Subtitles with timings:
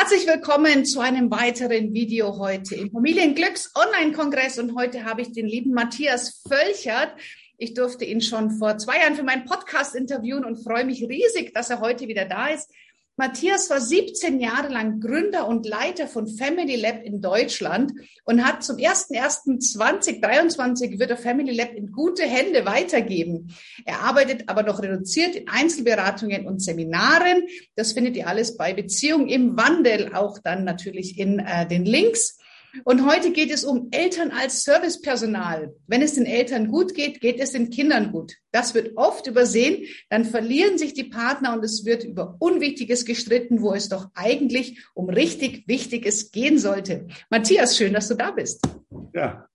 [0.00, 4.58] Herzlich willkommen zu einem weiteren Video heute im Familienglücks Online-Kongress.
[4.58, 7.12] Und heute habe ich den lieben Matthias Völchert.
[7.58, 11.52] Ich durfte ihn schon vor zwei Jahren für meinen Podcast interviewen und freue mich riesig,
[11.52, 12.70] dass er heute wieder da ist.
[13.20, 17.92] Matthias war 17 Jahre lang Gründer und Leiter von Family Lab in Deutschland
[18.24, 23.54] und hat zum 01.01.2023 wird er Family Lab in gute Hände weitergeben.
[23.84, 27.42] Er arbeitet aber noch reduziert in Einzelberatungen und Seminaren.
[27.76, 32.38] Das findet ihr alles bei Beziehung im Wandel, auch dann natürlich in äh, den Links.
[32.84, 35.74] Und heute geht es um Eltern als Servicepersonal.
[35.86, 38.34] Wenn es den Eltern gut geht, geht es den Kindern gut.
[38.52, 39.86] Das wird oft übersehen.
[40.08, 44.84] Dann verlieren sich die Partner und es wird über Unwichtiges gestritten, wo es doch eigentlich
[44.94, 47.08] um richtig Wichtiges gehen sollte.
[47.28, 48.62] Matthias, schön, dass du da bist.
[49.14, 49.48] Ja.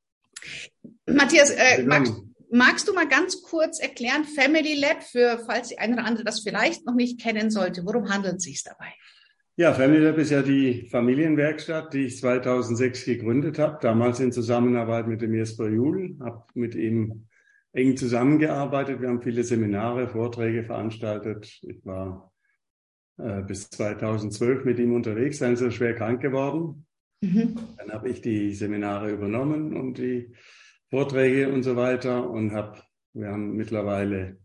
[1.06, 2.14] Matthias, äh, magst,
[2.52, 6.42] magst du mal ganz kurz erklären, Family Lab, für falls die eine oder andere das
[6.42, 8.94] vielleicht noch nicht kennen sollte, worum handelt es sich dabei?
[9.58, 15.08] Ja, Family Lab ist ja die Familienwerkstatt, die ich 2006 gegründet habe, damals in Zusammenarbeit
[15.08, 17.28] mit dem Jesper Juhl, habe mit ihm
[17.72, 19.00] eng zusammengearbeitet.
[19.00, 21.62] Wir haben viele Seminare, Vorträge veranstaltet.
[21.62, 22.34] Ich war
[23.18, 26.86] äh, bis 2012 mit ihm unterwegs, dann ist er schwer krank geworden.
[27.22, 27.56] Mhm.
[27.78, 30.36] Dann habe ich die Seminare übernommen und die
[30.90, 32.82] Vorträge und so weiter und habe,
[33.14, 34.38] wir haben mittlerweile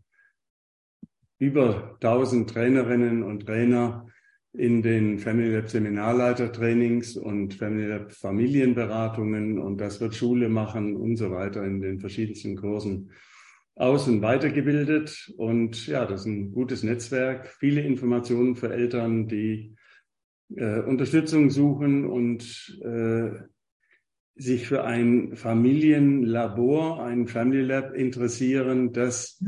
[1.37, 4.07] über 1000 Trainerinnen und Trainer
[4.53, 11.15] in den Family Lab Seminarleitertrainings und Family Lab Familienberatungen und das wird Schule machen und
[11.15, 13.11] so weiter in den verschiedensten Kursen
[13.75, 15.33] aus- und weitergebildet.
[15.37, 19.75] Und ja, das ist ein gutes Netzwerk, viele Informationen für Eltern, die
[20.55, 23.31] äh, Unterstützung suchen und äh,
[24.35, 29.41] sich für ein Familienlabor, ein Family Lab interessieren, das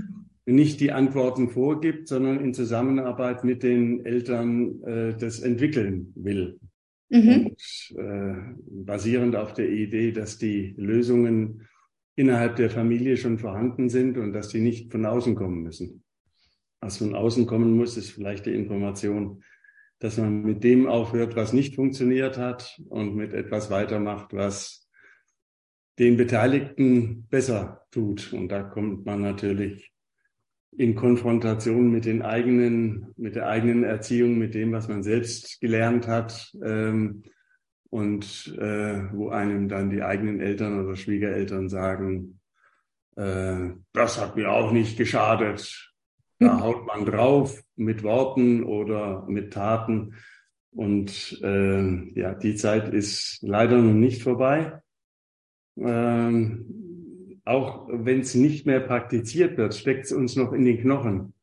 [0.46, 6.60] nicht die Antworten vorgibt, sondern in Zusammenarbeit mit den Eltern äh, das entwickeln will.
[7.10, 7.48] Mhm.
[7.48, 8.36] Und äh,
[8.68, 11.68] basierend auf der Idee, dass die Lösungen
[12.16, 16.04] innerhalb der Familie schon vorhanden sind und dass die nicht von außen kommen müssen.
[16.82, 19.44] Was von außen kommen muss, ist vielleicht die Information,
[20.00, 24.90] dass man mit dem aufhört, was nicht funktioniert hat und mit etwas weitermacht, was
[25.98, 28.34] den Beteiligten besser tut.
[28.34, 29.93] Und da kommt man natürlich
[30.78, 36.08] in Konfrontation mit den eigenen, mit der eigenen Erziehung, mit dem, was man selbst gelernt
[36.08, 37.24] hat ähm,
[37.90, 42.40] und äh, wo einem dann die eigenen Eltern oder Schwiegereltern sagen,
[43.16, 45.94] äh, das hat mir auch nicht geschadet.
[46.40, 46.64] Da hm.
[46.64, 50.16] haut man drauf mit Worten oder mit Taten.
[50.72, 54.82] Und äh, ja, die Zeit ist leider noch nicht vorbei.
[55.78, 56.83] Ähm,
[57.46, 61.34] auch wenn es nicht mehr praktiziert wird, steckt es uns noch in den Knochen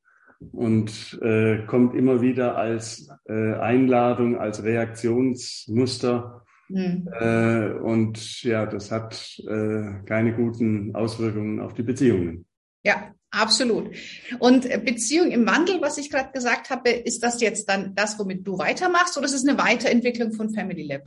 [0.53, 6.45] und äh, kommt immer wieder als äh, Einladung, als Reaktionsmuster.
[6.69, 7.09] Mhm.
[7.21, 12.47] Äh, und ja, das hat äh, keine guten Auswirkungen auf die Beziehungen.
[12.83, 13.91] Ja, absolut.
[14.39, 18.47] Und Beziehung im Wandel, was ich gerade gesagt habe, ist das jetzt dann das, womit
[18.47, 21.03] du weitermachst, oder ist es eine Weiterentwicklung von Family Lab?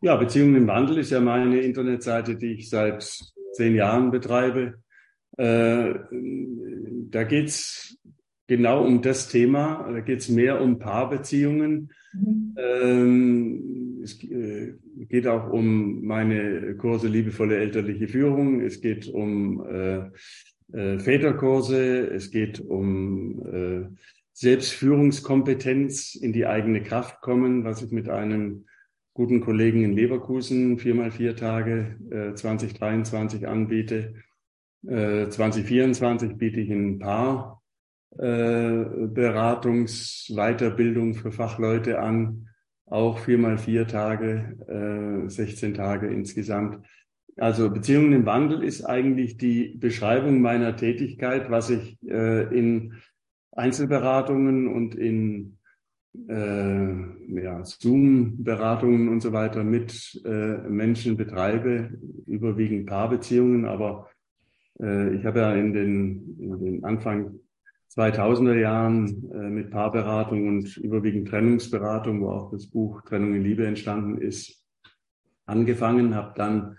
[0.00, 3.04] Ja, Beziehungen im Wandel ist ja meine Internetseite, die ich seit
[3.58, 4.74] zehn Jahren betreibe.
[5.36, 5.94] Äh,
[7.10, 7.98] da geht's
[8.46, 9.90] genau um das Thema.
[9.92, 11.90] Da geht's mehr um Paarbeziehungen.
[12.14, 12.54] Mhm.
[12.56, 14.74] Ähm, es äh,
[15.08, 18.60] geht auch um meine Kurse liebevolle elterliche Führung.
[18.60, 20.10] Es geht um äh,
[20.70, 22.10] Väterkurse.
[22.10, 23.88] Es geht um
[24.34, 28.66] Selbstführungskompetenz in die eigene Kraft kommen, was ich mit einem
[29.18, 34.14] guten Kollegen in Leverkusen viermal vier Tage äh, 2023 anbiete.
[34.86, 37.60] Äh, 2024 biete ich ein paar
[38.16, 42.46] äh, Beratungsweiterbildung für Fachleute an,
[42.86, 46.86] auch viermal vier Tage, äh, 16 Tage insgesamt.
[47.36, 52.94] Also Beziehungen im Wandel ist eigentlich die Beschreibung meiner Tätigkeit, was ich äh, in
[53.50, 55.57] Einzelberatungen und in
[56.28, 61.90] äh, ja, Zoom-Beratungen und so weiter mit äh, Menschen betreibe,
[62.26, 64.08] überwiegend Paarbeziehungen, aber
[64.80, 67.40] äh, ich habe ja in den, in den Anfang
[67.96, 73.66] 2000er Jahren äh, mit Paarberatung und überwiegend Trennungsberatung, wo auch das Buch Trennung in Liebe
[73.66, 74.64] entstanden ist,
[75.46, 76.76] angefangen, habe dann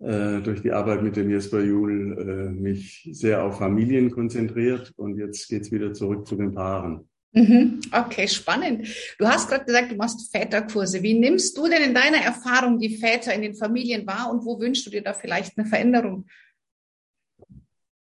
[0.00, 5.16] äh, durch die Arbeit mit dem Jesper Juhl äh, mich sehr auf Familien konzentriert und
[5.16, 7.08] jetzt geht's wieder zurück zu den Paaren.
[7.32, 7.80] Mhm.
[7.90, 8.88] Okay, spannend.
[9.18, 11.02] Du hast gerade gesagt, du machst Väterkurse.
[11.02, 14.60] Wie nimmst du denn in deiner Erfahrung die Väter in den Familien wahr und wo
[14.60, 16.26] wünschst du dir da vielleicht eine Veränderung?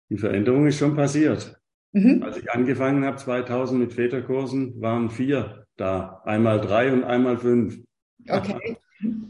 [0.09, 1.55] Die Veränderung ist schon passiert.
[1.93, 2.23] Mhm.
[2.23, 6.21] Als ich angefangen habe, 2000 mit Väterkursen, waren vier da.
[6.25, 7.79] Einmal drei und einmal fünf.
[8.27, 8.77] Okay.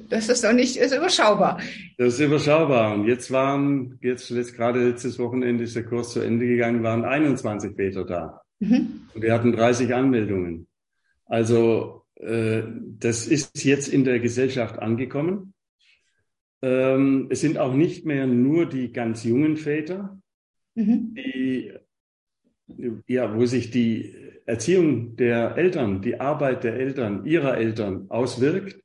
[0.09, 1.61] Das ist doch nicht, ist überschaubar.
[1.97, 2.93] Das ist überschaubar.
[2.93, 7.05] Und jetzt waren, jetzt, jetzt gerade letztes Wochenende ist der Kurs zu Ende gegangen, waren
[7.05, 8.41] 21 Väter da.
[8.61, 9.07] Mhm.
[9.15, 10.67] Wir hatten 30 Anmeldungen.
[11.25, 12.61] Also, äh,
[12.99, 15.53] das ist jetzt in der Gesellschaft angekommen.
[16.61, 20.21] Ähm, es sind auch nicht mehr nur die ganz jungen Väter,
[20.75, 21.15] mhm.
[21.15, 21.73] die,
[23.07, 24.13] ja, wo sich die
[24.45, 28.79] Erziehung der Eltern, die Arbeit der Eltern, ihrer Eltern auswirkt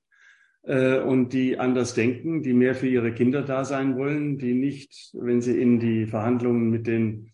[0.63, 5.11] äh, und die anders denken, die mehr für ihre Kinder da sein wollen, die nicht,
[5.13, 7.31] wenn sie in die Verhandlungen mit den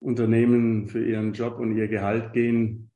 [0.00, 2.90] Unternehmen für ihren Job und ihr Gehalt gehen,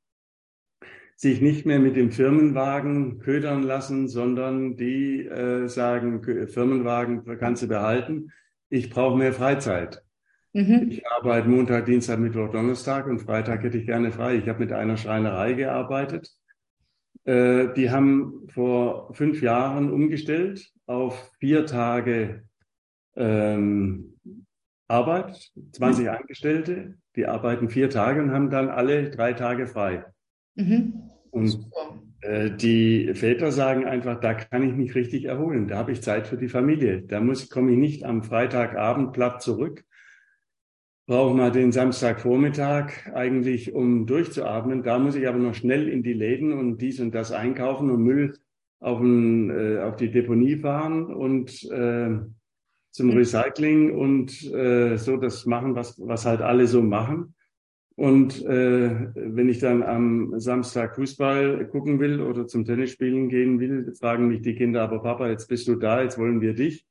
[1.15, 7.67] sich nicht mehr mit dem Firmenwagen ködern lassen, sondern die äh, sagen, Firmenwagen kannst du
[7.67, 8.31] behalten,
[8.69, 10.01] ich brauche mehr Freizeit.
[10.53, 10.87] Mhm.
[10.89, 14.35] Ich arbeite Montag, Dienstag, Mittwoch, Donnerstag und Freitag hätte ich gerne frei.
[14.35, 16.29] Ich habe mit einer Schreinerei gearbeitet.
[17.23, 22.43] Äh, die haben vor fünf Jahren umgestellt auf vier Tage
[23.15, 24.10] ähm,
[24.91, 26.11] Arbeit, 20 mhm.
[26.11, 30.05] Angestellte, die arbeiten vier Tage und haben dann alle drei Tage frei.
[30.55, 31.09] Mhm.
[31.31, 31.65] Und
[32.21, 35.67] äh, die Väter sagen einfach, da kann ich mich richtig erholen.
[35.67, 37.01] Da habe ich Zeit für die Familie.
[37.01, 39.83] Da muss, komme ich nicht am Freitagabend platt zurück.
[41.07, 44.83] Brauche mal den Samstagvormittag eigentlich, um durchzuatmen.
[44.83, 48.03] Da muss ich aber noch schnell in die Läden und dies und das einkaufen und
[48.03, 48.37] Müll
[48.79, 52.19] auf, ein, äh, auf die Deponie fahren und äh,
[52.91, 57.33] zum Recycling und äh, so das machen, was, was halt alle so machen.
[57.95, 63.59] Und äh, wenn ich dann am Samstag Fußball gucken will oder zum Tennis spielen gehen
[63.59, 66.85] will, fragen mich die Kinder, aber Papa, jetzt bist du da, jetzt wollen wir dich.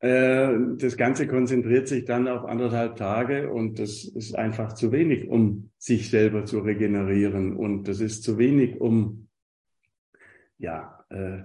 [0.00, 5.28] Äh, das Ganze konzentriert sich dann auf anderthalb Tage und das ist einfach zu wenig,
[5.28, 7.56] um sich selber zu regenerieren.
[7.56, 9.28] Und das ist zu wenig, um
[10.58, 11.42] ja, äh,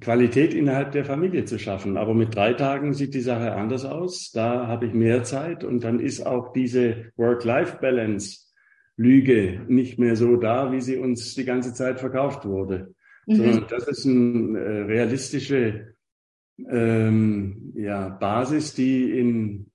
[0.00, 1.96] Qualität innerhalb der Familie zu schaffen.
[1.96, 4.30] Aber mit drei Tagen sieht die Sache anders aus.
[4.32, 8.44] Da habe ich mehr Zeit und dann ist auch diese Work-Life-Balance
[8.96, 12.94] Lüge nicht mehr so da, wie sie uns die ganze Zeit verkauft wurde.
[13.26, 13.34] Mhm.
[13.36, 15.94] Sondern das ist eine äh, realistische
[16.68, 19.70] ähm, ja, Basis, die in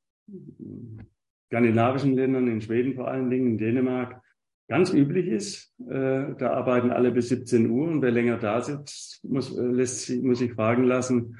[1.47, 4.21] skandinavischen Ländern, in Schweden vor allen Dingen, in Dänemark,
[4.69, 5.73] ganz üblich ist.
[5.89, 10.09] Äh, da arbeiten alle bis 17 Uhr und wer länger da sitzt, muss, äh, lässt,
[10.21, 11.37] muss sich fragen lassen,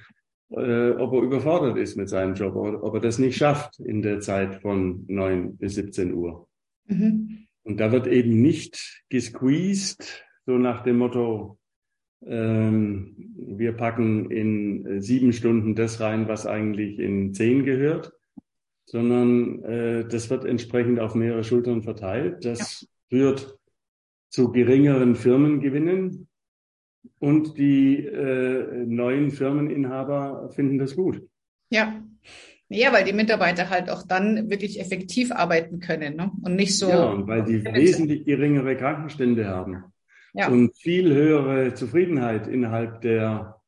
[0.50, 4.02] äh, ob er überfordert ist mit seinem Job oder ob er das nicht schafft in
[4.02, 6.48] der Zeit von 9 bis 17 Uhr.
[6.88, 7.46] Mhm.
[7.64, 11.60] Und da wird eben nicht gesqueezed, so nach dem Motto,
[12.26, 18.12] ähm, wir packen in sieben Stunden das rein, was eigentlich in zehn gehört,
[18.86, 22.44] sondern äh, das wird entsprechend auf mehrere Schultern verteilt.
[22.44, 23.58] Das führt
[24.30, 26.28] zu geringeren Firmengewinnen
[27.20, 31.22] und die äh, neuen Firmeninhaber finden das gut.
[31.70, 32.02] Ja.
[32.72, 36.32] Ja, weil die Mitarbeiter halt auch dann wirklich effektiv arbeiten können ne?
[36.44, 36.88] und nicht so.
[36.88, 39.86] Ja, und weil die wesentlich geringere Krankenstände haben
[40.34, 40.50] ja.
[40.50, 43.59] und viel höhere Zufriedenheit innerhalb der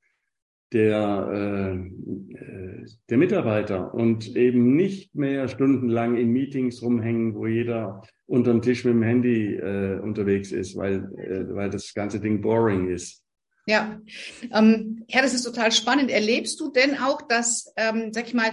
[0.74, 8.52] der, äh, der Mitarbeiter und eben nicht mehr stundenlang in Meetings rumhängen, wo jeder unter
[8.52, 12.90] dem Tisch mit dem Handy äh, unterwegs ist, weil, äh, weil das ganze Ding boring
[12.90, 13.22] ist.
[13.68, 14.00] Ja,
[14.51, 16.10] ähm, ja, das ist total spannend.
[16.10, 18.51] Erlebst du denn auch, dass, ähm, sag ich mal,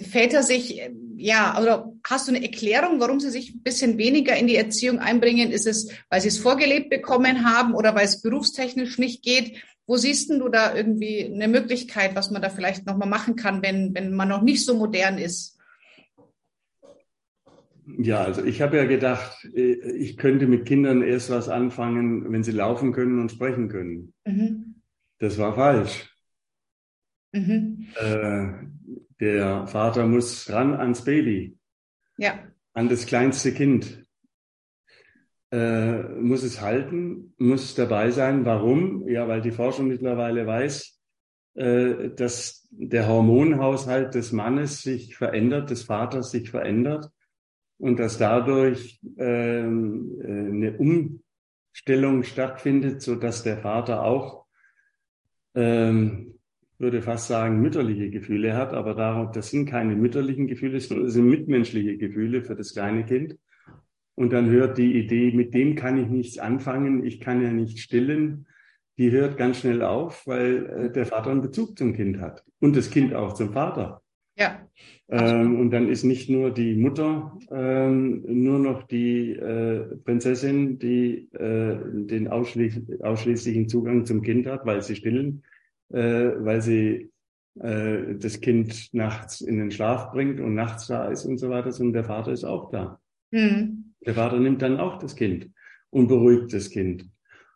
[0.00, 0.82] Väter sich,
[1.16, 4.98] ja, oder hast du eine Erklärung, warum sie sich ein bisschen weniger in die Erziehung
[4.98, 5.52] einbringen?
[5.52, 9.62] Ist es, weil sie es vorgelebt bekommen haben oder weil es berufstechnisch nicht geht?
[9.86, 13.94] Wo siehst du da irgendwie eine Möglichkeit, was man da vielleicht nochmal machen kann, wenn,
[13.94, 15.58] wenn man noch nicht so modern ist?
[17.98, 22.42] Ja, also ich habe ja gedacht, äh, ich könnte mit Kindern erst was anfangen, wenn
[22.42, 24.14] sie laufen können und sprechen können.
[24.24, 24.76] Mhm.
[25.18, 26.10] Das war falsch.
[27.32, 27.88] Mhm.
[27.96, 28.46] Äh,
[29.20, 31.58] der Vater muss ran ans Baby.
[32.16, 32.38] Ja.
[32.72, 34.03] An das kleinste Kind
[35.54, 38.44] äh, muss es halten, muss dabei sein.
[38.44, 39.08] Warum?
[39.08, 41.00] Ja, weil die Forschung mittlerweile weiß,
[41.54, 47.08] äh, dass der Hormonhaushalt des Mannes sich verändert, des Vaters sich verändert
[47.78, 54.46] und dass dadurch ähm, äh, eine Umstellung stattfindet, so dass der Vater auch,
[55.54, 56.34] ähm,
[56.78, 61.14] würde fast sagen, mütterliche Gefühle hat, aber darum, das sind keine mütterlichen Gefühle, sondern das
[61.14, 63.38] sind mitmenschliche Gefühle für das kleine Kind.
[64.16, 67.80] Und dann hört die Idee, mit dem kann ich nichts anfangen, ich kann ja nicht
[67.80, 68.46] stillen,
[68.96, 72.76] die hört ganz schnell auf, weil äh, der Vater einen Bezug zum Kind hat und
[72.76, 74.02] das Kind auch zum Vater.
[74.36, 74.60] Ja.
[75.08, 81.28] Ähm, und dann ist nicht nur die Mutter ähm, nur noch die äh, Prinzessin, die
[81.34, 85.42] äh, den ausschließ ausschließlichen Zugang zum Kind hat, weil sie stillen,
[85.92, 85.98] äh,
[86.38, 87.10] weil sie
[87.60, 91.70] äh, das Kind nachts in den Schlaf bringt und nachts da ist und so weiter,
[91.70, 92.98] sondern der Vater ist auch da.
[93.30, 93.83] Mhm.
[94.06, 95.50] Der Vater nimmt dann auch das Kind
[95.90, 97.08] und beruhigt das Kind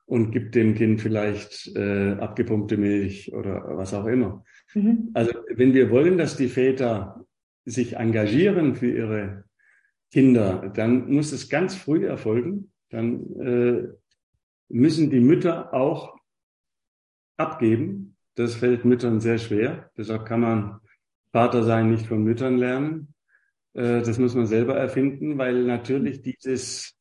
[0.06, 4.44] und gibt dem Kind vielleicht äh, abgepumpte Milch oder was auch immer.
[4.74, 5.10] Mhm.
[5.14, 7.24] Also wenn wir wollen, dass die Väter
[7.64, 9.44] sich engagieren für ihre
[10.10, 12.72] Kinder, dann muss es ganz früh erfolgen.
[12.88, 13.88] Dann äh,
[14.68, 16.18] müssen die Mütter auch
[17.36, 18.16] abgeben.
[18.34, 19.90] Das fällt Müttern sehr schwer.
[19.96, 20.80] Deshalb kann man
[21.32, 23.14] Vater sein nicht von Müttern lernen.
[23.78, 26.98] Äh, das muss man selber erfinden, weil natürlich dieses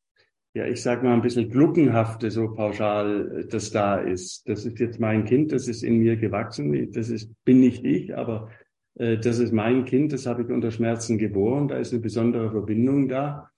[0.54, 4.48] ja, ich sag mal ein bisschen Gluckenhafte so pauschal, äh, das da ist.
[4.48, 8.16] Das ist jetzt mein Kind, das ist in mir gewachsen, das ist, bin nicht ich,
[8.16, 8.50] aber
[8.94, 12.50] äh, das ist mein Kind, das habe ich unter Schmerzen geboren, da ist eine besondere
[12.50, 13.50] Verbindung da.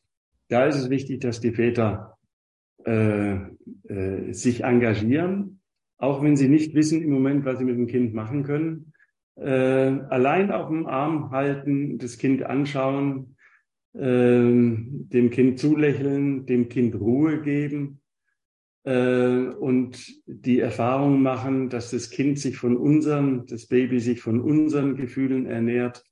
[0.48, 2.18] Da ist es wichtig, dass die Väter
[2.84, 3.36] äh,
[3.88, 5.60] äh, sich engagieren,
[5.96, 8.92] auch wenn sie nicht wissen im Moment, was sie mit dem Kind machen können.
[9.40, 13.36] Äh, allein auf dem Arm halten, das Kind anschauen,
[13.94, 18.02] ähm, dem Kind zulächeln, dem Kind Ruhe geben
[18.84, 24.40] äh, und die Erfahrung machen, dass das Kind sich von unseren, das Baby sich von
[24.40, 26.04] unseren Gefühlen ernährt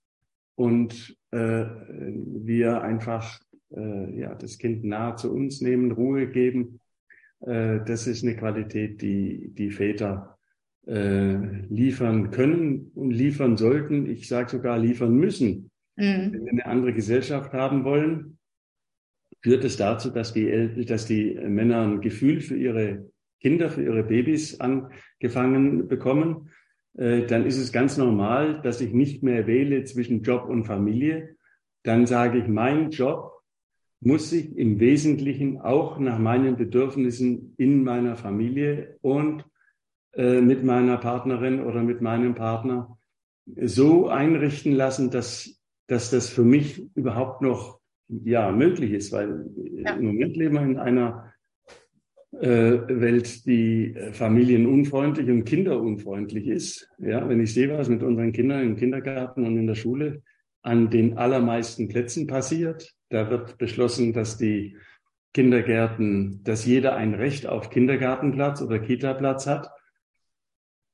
[0.54, 3.40] und äh, wir einfach
[3.76, 6.80] äh, ja das Kind nahe zu uns nehmen, Ruhe geben.
[7.40, 10.37] Äh, das ist eine Qualität, die die Väter
[10.88, 11.36] äh,
[11.68, 14.06] liefern können und liefern sollten.
[14.06, 16.32] Ich sage sogar liefern müssen Mhm.
[16.32, 18.38] Wenn wir eine andere Gesellschaft haben wollen,
[19.42, 24.04] führt es dazu, dass die, dass die Männer ein Gefühl für ihre Kinder, für ihre
[24.04, 26.50] Babys angefangen bekommen.
[26.96, 31.36] Äh, dann ist es ganz normal, dass ich nicht mehr wähle zwischen Job und Familie.
[31.82, 33.32] Dann sage ich, mein Job
[34.00, 39.44] muss sich im Wesentlichen auch nach meinen Bedürfnissen in meiner Familie und
[40.18, 42.98] äh, mit meiner Partnerin oder mit meinem Partner
[43.46, 45.58] so einrichten lassen, dass
[45.88, 49.94] dass das für mich überhaupt noch ja möglich ist, weil ja.
[49.94, 51.32] im Moment leben wir in einer
[52.32, 56.88] äh, Welt, die äh, familienunfreundlich und kinderunfreundlich ist.
[56.98, 60.22] Ja, wenn ich sehe, was mit unseren Kindern im Kindergarten und in der Schule
[60.62, 64.76] an den allermeisten Plätzen passiert, da wird beschlossen, dass die
[65.32, 69.70] Kindergärten, dass jeder ein Recht auf Kindergartenplatz oder Kitaplatz hat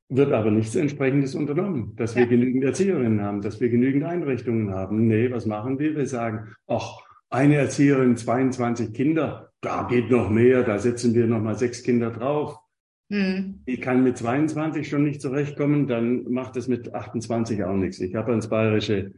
[0.09, 5.07] wird aber nichts entsprechendes unternommen, dass wir genügend Erzieherinnen haben, dass wir genügend Einrichtungen haben.
[5.07, 5.97] Nee, was machen wir?
[5.97, 11.41] Wir sagen, ach, eine Erzieherin, 22 Kinder, da geht noch mehr, da setzen wir noch
[11.41, 12.59] mal sechs Kinder drauf.
[13.11, 13.61] Hm.
[13.67, 18.01] Ich kann mit 22 schon nicht zurechtkommen, dann macht es mit 28 auch nichts.
[18.01, 19.13] Ich habe ans bayerische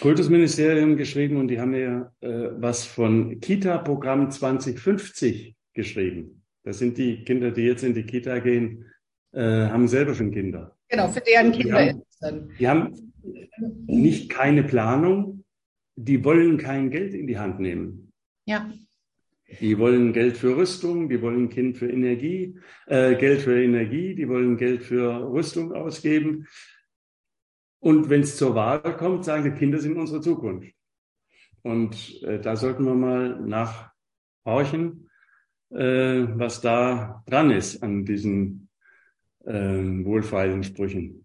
[0.00, 6.42] Kultusministerium geschrieben und die haben mir äh, was von Kita-Programm 2050 geschrieben.
[6.64, 8.84] Das sind die Kinder, die jetzt in die Kita gehen,
[9.32, 10.76] äh, haben selber schon Kinder.
[10.88, 12.50] Genau, für deren Kinder die haben, ist dann.
[12.58, 13.12] Die haben
[13.86, 15.44] nicht keine Planung,
[15.96, 18.12] die wollen kein Geld in die Hand nehmen.
[18.46, 18.70] Ja.
[19.60, 24.28] Die wollen Geld für Rüstung, die wollen Kind für Energie, äh, Geld für Energie, die
[24.28, 26.46] wollen Geld für Rüstung ausgeben.
[27.80, 30.72] Und wenn es zur Wahl kommt, sagen die Kinder sind unsere Zukunft.
[31.62, 35.08] Und äh, da sollten wir mal nachhorchen,
[35.70, 38.67] äh, was da dran ist an diesen
[39.48, 41.24] ähm, wohlfeilen Sprüchen.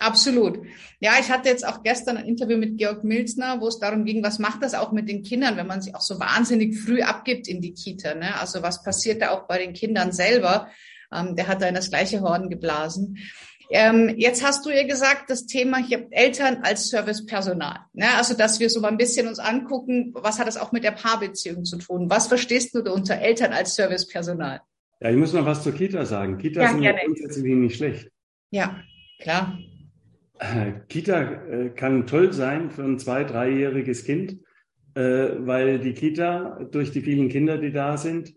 [0.00, 0.58] Absolut.
[1.00, 4.22] Ja, ich hatte jetzt auch gestern ein Interview mit Georg Milzner, wo es darum ging,
[4.22, 7.46] was macht das auch mit den Kindern, wenn man sich auch so wahnsinnig früh abgibt
[7.48, 8.14] in die Kita.
[8.14, 8.38] Ne?
[8.40, 10.68] Also was passiert da auch bei den Kindern selber?
[11.12, 13.18] Ähm, der hat da in das gleiche Horn geblasen.
[13.70, 17.78] Ähm, jetzt hast du ja gesagt, das Thema hier Eltern als Servicepersonal.
[17.92, 18.06] Ne?
[18.16, 20.90] Also, dass wir so mal ein bisschen uns angucken, was hat das auch mit der
[20.90, 22.10] Paarbeziehung zu tun?
[22.10, 24.60] Was verstehst du unter Eltern als Servicepersonal?
[25.04, 26.38] Ja, ich muss noch was zur Kita sagen.
[26.38, 28.10] Kita ja, sind ja grundsätzlich nicht schlecht.
[28.50, 28.82] Ja,
[29.20, 29.58] klar.
[30.38, 34.40] Äh, Kita äh, kann toll sein für ein zwei-, dreijähriges Kind,
[34.94, 38.34] äh, weil die Kita durch die vielen Kinder, die da sind,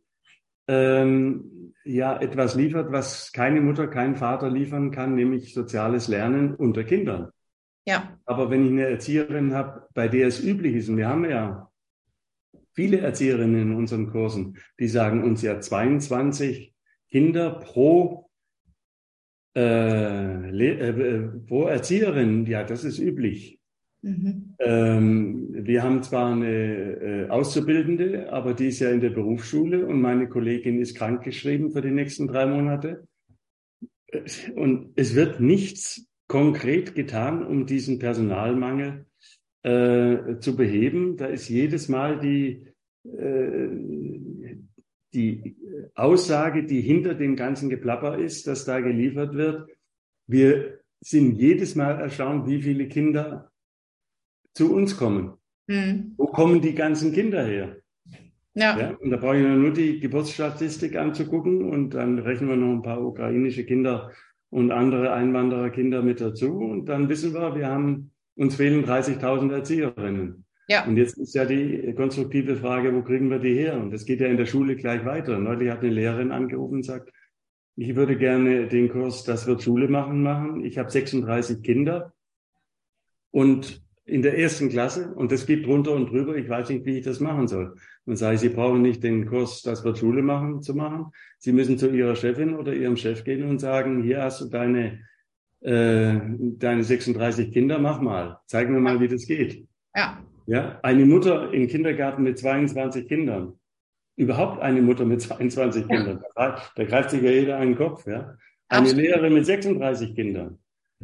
[0.68, 6.84] ähm, ja etwas liefert, was keine Mutter, kein Vater liefern kann, nämlich soziales Lernen unter
[6.84, 7.30] Kindern.
[7.86, 8.20] Ja.
[8.26, 11.67] Aber wenn ich eine Erzieherin habe, bei der es üblich ist, und wir haben ja
[12.78, 16.76] viele Erzieherinnen in unseren Kursen, die sagen uns ja 22
[17.10, 18.30] Kinder pro,
[19.56, 22.46] äh, äh, pro Erzieherin.
[22.46, 23.60] Ja, das ist üblich.
[24.04, 24.54] Mhm.
[24.60, 30.00] Ähm, wir haben zwar eine äh, Auszubildende, aber die ist ja in der Berufsschule und
[30.00, 33.08] meine Kollegin ist krankgeschrieben für die nächsten drei Monate.
[34.56, 39.08] Und es wird nichts konkret getan, um diesen Personalmangel
[39.64, 41.18] äh, zu beheben.
[41.18, 42.67] Da ist jedes Mal die, äh,
[45.14, 45.56] die
[45.96, 49.70] Aussage, die hinter dem ganzen Geplapper ist, dass da geliefert wird.
[50.28, 53.52] Wir sind jedes Mal erstaunt, wie viele Kinder
[54.54, 55.34] zu uns kommen.
[55.68, 56.14] Mhm.
[56.18, 57.78] Wo kommen die ganzen Kinder her?
[58.56, 58.78] Ja.
[58.78, 58.90] ja.
[58.96, 63.02] Und da brauche ich nur die Geburtsstatistik anzugucken und dann rechnen wir noch ein paar
[63.06, 64.12] ukrainische Kinder
[64.50, 70.47] und andere Einwandererkinder mit dazu und dann wissen wir, wir haben uns fehlen 30.000 Erzieherinnen.
[70.68, 70.86] Ja.
[70.86, 73.80] Und jetzt ist ja die konstruktive Frage, wo kriegen wir die her?
[73.80, 75.40] Und das geht ja in der Schule gleich weiter.
[75.40, 77.12] Neulich hat eine Lehrerin angerufen und sagt,
[77.78, 80.66] ich würde gerne den Kurs Das wird Schule machen machen.
[80.66, 82.14] Ich habe 36 Kinder
[83.32, 86.36] und in der ersten Klasse und das geht drunter und drüber.
[86.36, 87.76] Ich weiß nicht, wie ich das machen soll.
[88.06, 91.12] Und sage ich, Sie brauchen nicht den Kurs Das wird Schule machen zu machen.
[91.38, 95.00] Sie müssen zu Ihrer Chefin oder Ihrem Chef gehen und sagen, hier hast du deine
[95.62, 98.40] äh, deine 36 Kinder, mach mal.
[98.48, 99.66] Zeig mir mal, wie das geht.
[99.96, 100.24] Ja.
[100.48, 103.60] Ja, eine Mutter im Kindergarten mit 22 Kindern.
[104.16, 105.88] Überhaupt eine Mutter mit 22 ja.
[105.88, 106.24] Kindern.
[106.36, 108.38] Da, da, greift sich ja jeder einen Kopf, ja.
[108.70, 109.04] Eine Absolut.
[109.04, 110.58] Lehrerin mit 36 Kindern.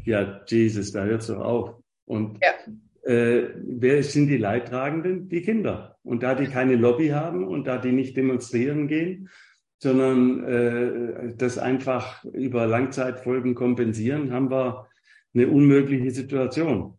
[0.03, 1.75] Ja, Jesus, da hört's doch auf.
[2.05, 3.11] Und ja.
[3.11, 5.27] äh, wer sind die Leidtragenden?
[5.27, 5.97] Die Kinder.
[6.03, 9.29] Und da die keine Lobby haben und da die nicht demonstrieren gehen,
[9.77, 14.87] sondern äh, das einfach über Langzeitfolgen kompensieren, haben wir
[15.33, 16.97] eine unmögliche Situation.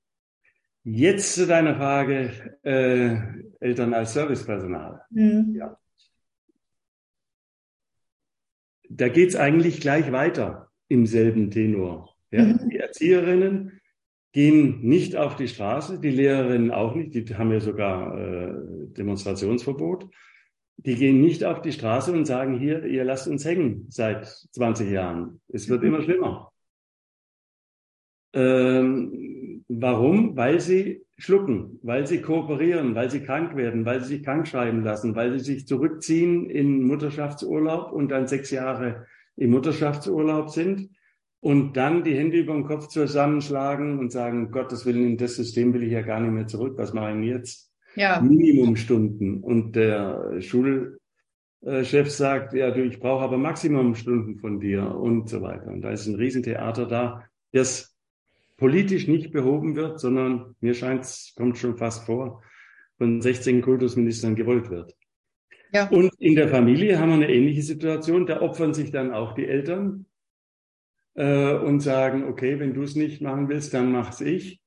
[0.84, 3.16] Jetzt zu deiner Frage, äh,
[3.60, 5.00] Eltern als Servicepersonal.
[5.10, 5.54] Mhm.
[5.56, 5.78] Ja.
[8.90, 12.14] Da geht's eigentlich gleich weiter im selben Tenor.
[12.30, 12.44] Ja?
[12.44, 12.68] Mhm.
[12.68, 13.80] Die Erzieherinnen
[14.32, 18.52] gehen nicht auf die Straße, die Lehrerinnen auch nicht, die haben ja sogar äh,
[18.88, 20.10] Demonstrationsverbot.
[20.76, 24.90] Die gehen nicht auf die Straße und sagen, hier, ihr lasst uns hängen seit 20
[24.90, 25.40] Jahren.
[25.48, 26.52] Es wird immer schlimmer.
[28.34, 29.33] Ähm,
[29.68, 30.36] warum?
[30.36, 34.82] Weil sie schlucken, weil sie kooperieren, weil sie krank werden, weil sie sich krank schreiben
[34.82, 39.06] lassen, weil sie sich zurückziehen in Mutterschaftsurlaub und dann sechs Jahre
[39.36, 40.90] im Mutterschaftsurlaub sind
[41.40, 45.72] und dann die Hände über den Kopf zusammenschlagen und sagen, Gottes Willen, in das System
[45.74, 46.74] will ich ja gar nicht mehr zurück.
[46.76, 47.74] Was mache ich denn jetzt?
[47.96, 48.20] ja.
[48.20, 49.42] Minimumstunden.
[49.42, 55.68] Und der Schulchef sagt, ja, du, ich brauche aber Maximumstunden von dir und so weiter.
[55.68, 57.93] Und da ist ein Riesentheater da, das
[58.56, 62.42] politisch nicht behoben wird, sondern mir scheint es, kommt schon fast vor,
[62.98, 64.94] von 16 Kultusministern gewollt wird.
[65.72, 65.88] Ja.
[65.88, 68.26] Und in der Familie haben wir eine ähnliche Situation.
[68.26, 70.06] Da opfern sich dann auch die Eltern
[71.14, 74.60] äh, und sagen, okay, wenn du es nicht machen willst, dann mach's ich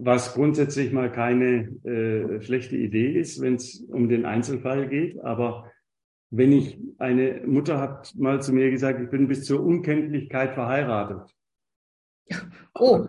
[0.00, 5.20] was grundsätzlich mal keine äh, schlechte Idee ist, wenn es um den Einzelfall geht.
[5.20, 5.70] Aber
[6.30, 11.34] wenn ich eine Mutter hat mal zu mir gesagt, ich bin bis zur Unkenntlichkeit verheiratet.
[12.80, 13.06] Oh.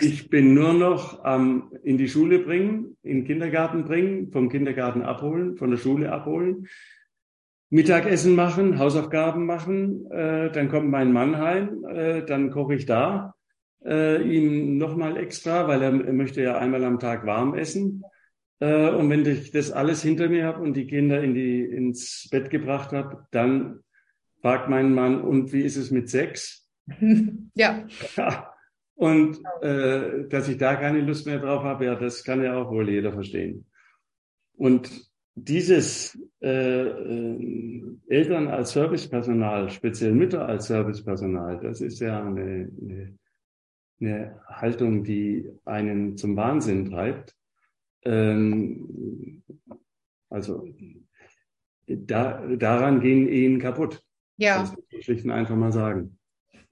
[0.00, 5.02] Ich bin nur noch ähm, in die Schule bringen, in den Kindergarten bringen, vom Kindergarten
[5.02, 6.66] abholen, von der Schule abholen,
[7.70, 13.34] Mittagessen machen, Hausaufgaben machen, äh, dann kommt mein Mann heim, äh, dann koche ich da
[13.84, 18.02] äh, ihm nochmal extra, weil er, er, möchte ja einmal am Tag warm essen.
[18.60, 22.28] Äh, und wenn ich das alles hinter mir habe und die Kinder in die, ins
[22.30, 23.80] Bett gebracht habe, dann
[24.42, 26.68] fragt mein Mann, und wie ist es mit Sex?
[27.54, 27.86] ja.
[28.16, 28.49] ja.
[29.00, 32.70] Und äh, dass ich da keine Lust mehr drauf habe, ja, das kann ja auch
[32.70, 33.64] wohl jeder verstehen.
[34.56, 34.90] Und
[35.34, 43.18] dieses äh, äh, Eltern als Servicepersonal, speziell Mütter als Servicepersonal, das ist ja eine, eine
[44.00, 47.36] eine Haltung, die einen zum Wahnsinn treibt.
[48.02, 49.42] Ähm,
[50.30, 50.66] also
[51.86, 54.02] da, daran gehen Ehen kaputt.
[54.36, 54.60] Ja.
[54.60, 56.18] Das muss ich schlicht und einfach mal sagen.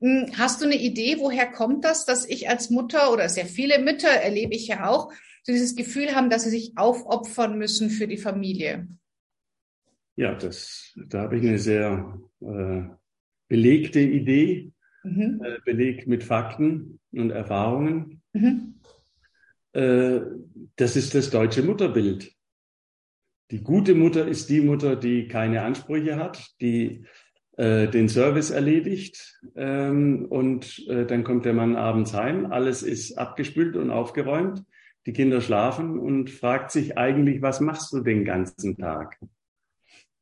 [0.01, 3.81] Hm, hast du eine Idee, woher kommt das, dass ich als Mutter oder sehr viele
[3.81, 8.07] Mütter erlebe ich ja auch, so dieses Gefühl haben, dass sie sich aufopfern müssen für
[8.07, 8.87] die Familie?
[10.17, 12.83] Ja, das, da habe ich eine sehr äh,
[13.49, 15.41] belegte Idee mhm.
[15.45, 18.23] äh, belegt mit Fakten und Erfahrungen.
[18.33, 18.75] Mhm.
[19.73, 20.21] Äh,
[20.77, 22.33] das ist das deutsche Mutterbild.
[23.51, 27.07] Die gute Mutter ist die Mutter, die keine Ansprüche hat, die
[27.59, 33.19] äh, den Service erledigt ähm, und äh, dann kommt der Mann abends heim, alles ist
[33.19, 34.65] abgespült und aufgeräumt,
[35.07, 39.19] die Kinder schlafen und fragt sich eigentlich, was machst du den ganzen Tag?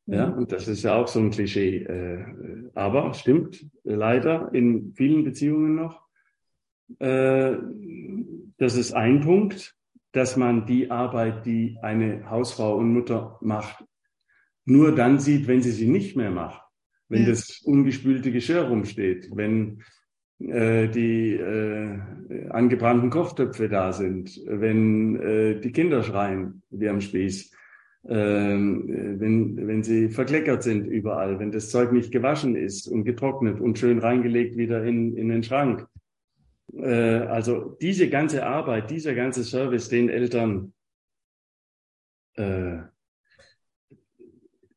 [0.07, 0.39] Ja, mhm.
[0.39, 1.83] und das ist ja auch so ein Klischee.
[1.83, 6.07] Äh, aber stimmt leider in vielen Beziehungen noch.
[7.01, 7.57] Äh,
[8.57, 9.77] das ist ein Punkt,
[10.13, 13.85] dass man die Arbeit, die eine Hausfrau und Mutter macht,
[14.65, 16.66] nur dann sieht, wenn sie sie nicht mehr macht.
[17.09, 17.29] Wenn ja.
[17.29, 19.83] das ungespülte Geschirr rumsteht, wenn
[20.39, 21.99] äh, die äh,
[22.51, 27.53] angebrannten Kochtöpfe da sind, wenn äh, die Kinder schreien wie am Spieß,
[28.05, 33.61] äh, wenn, wenn sie verkleckert sind überall, wenn das Zeug nicht gewaschen ist und getrocknet
[33.61, 35.87] und schön reingelegt wieder in, in den Schrank.
[36.75, 40.73] Äh, also diese ganze Arbeit, dieser ganze Service den Eltern,
[42.35, 42.79] äh,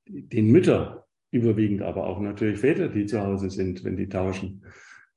[0.06, 0.99] den Mütter
[1.32, 4.64] überwiegend, aber auch natürlich Väter, die zu Hause sind, wenn die tauschen,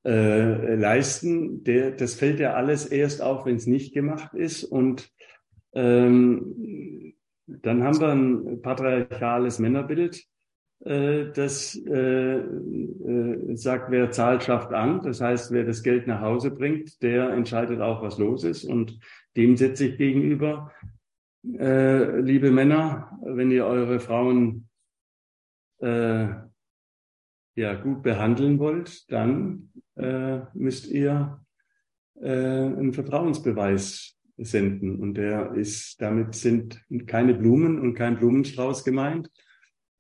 [0.05, 4.64] äh, leisten, der, das fällt ja alles erst auf, wenn es nicht gemacht ist.
[4.64, 5.09] Und
[5.75, 7.14] ähm,
[7.46, 10.25] dann haben wir ein patriarchales Männerbild,
[10.85, 15.03] äh, das äh, äh, sagt, wer zahlt, schafft an.
[15.03, 18.64] Das heißt, wer das Geld nach Hause bringt, der entscheidet auch, was los ist.
[18.64, 18.98] Und
[19.37, 20.72] dem setze ich gegenüber,
[21.59, 24.68] äh, liebe Männer, wenn ihr eure Frauen
[25.83, 26.29] äh,
[27.55, 31.40] ja gut behandeln wollt, dann äh, müsst ihr
[32.21, 34.97] äh, einen Vertrauensbeweis senden.
[34.97, 39.31] Und der ist, damit sind keine Blumen und kein Blumenstrauß gemeint,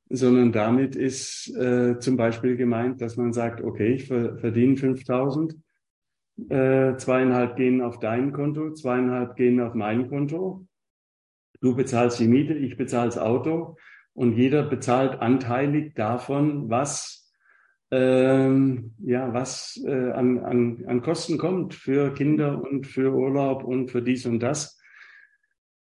[0.08, 5.56] sondern damit ist äh, zum Beispiel gemeint, dass man sagt, okay, ich verdiene 5000,
[6.48, 10.66] äh, zweieinhalb gehen auf dein Konto, zweieinhalb gehen auf mein Konto.
[11.60, 13.76] Du bezahlst die Miete, ich bezahle das Auto
[14.14, 17.22] und jeder bezahlt anteilig davon, was
[17.92, 23.90] ähm, ja, was äh, an, an, an Kosten kommt für Kinder und für Urlaub und
[23.90, 24.80] für dies und das.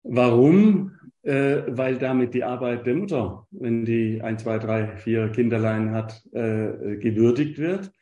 [0.02, 0.92] Warum?
[1.22, 6.24] Äh, weil damit die Arbeit der Mutter, wenn die ein, zwei, drei, vier Kinderlein hat,
[6.32, 7.92] äh, gewürdigt wird.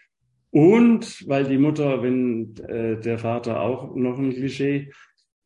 [0.51, 4.93] Und weil die Mutter, wenn äh, der Vater auch noch ein Klischee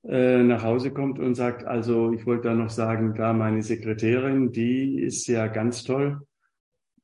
[0.04, 4.52] äh, nach Hause kommt und sagt, also ich wollte da noch sagen, da meine Sekretärin,
[4.52, 6.20] die ist ja ganz toll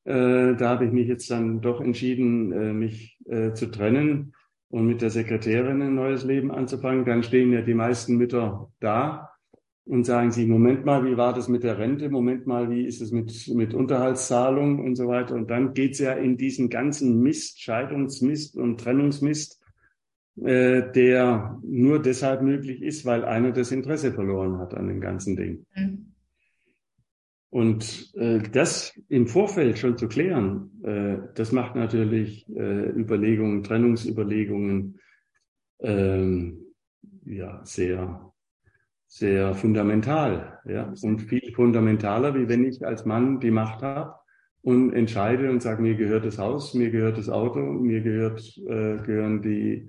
[0.07, 4.35] äh, da habe ich mich jetzt dann doch entschieden, äh, mich äh, zu trennen
[4.69, 7.05] und mit der Sekretärin ein neues Leben anzufangen.
[7.05, 9.31] Dann stehen ja die meisten Mütter da
[9.85, 12.09] und sagen sich, Moment mal, wie war das mit der Rente?
[12.09, 15.35] Moment mal, wie ist es mit, mit Unterhaltszahlung und so weiter?
[15.35, 19.56] Und dann geht's ja in diesen ganzen Mist, Scheidungsmist und Trennungsmist,
[20.43, 25.37] äh, der nur deshalb möglich ist, weil einer das Interesse verloren hat an dem ganzen
[25.37, 25.67] Ding.
[25.75, 26.13] Mhm.
[27.49, 34.99] Und äh, das im Vorfeld schon zu klären, äh, das macht natürlich äh, Überlegungen, Trennungsüberlegungen
[35.81, 36.67] ähm,
[37.25, 38.33] ja sehr
[39.07, 44.17] sehr fundamental, ja und viel fundamentaler, wie wenn ich als Mann die Macht habe
[44.63, 48.99] und entscheide und sage, mir gehört das Haus, mir gehört das Auto, mir gehört äh,
[48.99, 49.89] gehören die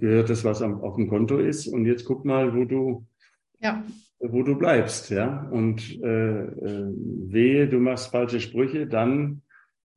[0.00, 1.66] gehört das, was am, auf dem Konto ist.
[1.66, 3.06] Und jetzt guck mal, wo du
[3.60, 3.82] ja
[4.18, 5.48] wo du bleibst, ja.
[5.50, 6.92] Und äh, äh,
[7.28, 9.42] wehe, du machst falsche Sprüche, dann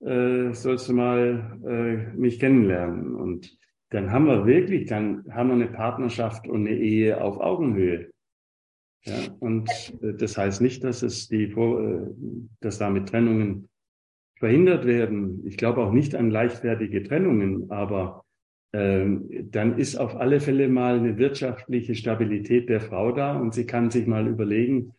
[0.02, 3.16] äh, sollst du mal äh, mich kennenlernen.
[3.16, 3.58] Und
[3.90, 8.12] dann haben wir wirklich, dann haben wir eine Partnerschaft und eine Ehe auf Augenhöhe.
[9.06, 9.70] Ja, und
[10.02, 12.08] äh, das heißt nicht, dass es die, äh,
[12.60, 13.70] dass damit Trennungen
[14.39, 15.45] verhindert werden.
[15.45, 18.23] Ich glaube auch nicht an leichtfertige Trennungen, aber
[18.71, 23.65] ähm, dann ist auf alle Fälle mal eine wirtschaftliche Stabilität der Frau da und sie
[23.65, 24.93] kann sich mal überlegen,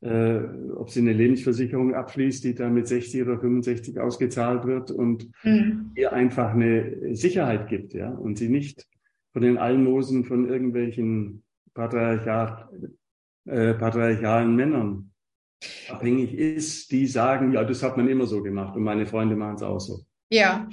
[0.00, 0.40] äh,
[0.74, 5.92] ob sie eine Lebensversicherung abschließt, die dann mit 60 oder 65 ausgezahlt wird und mhm.
[5.94, 8.86] ihr einfach eine Sicherheit gibt, ja, und sie nicht
[9.32, 11.42] von den Almosen von irgendwelchen
[11.72, 12.68] patriarchal,
[13.46, 15.13] äh, patriarchalen Männern
[15.88, 19.56] abhängig ist, die sagen, ja, das hat man immer so gemacht und meine Freunde machen
[19.56, 20.04] es auch so.
[20.30, 20.68] Ja.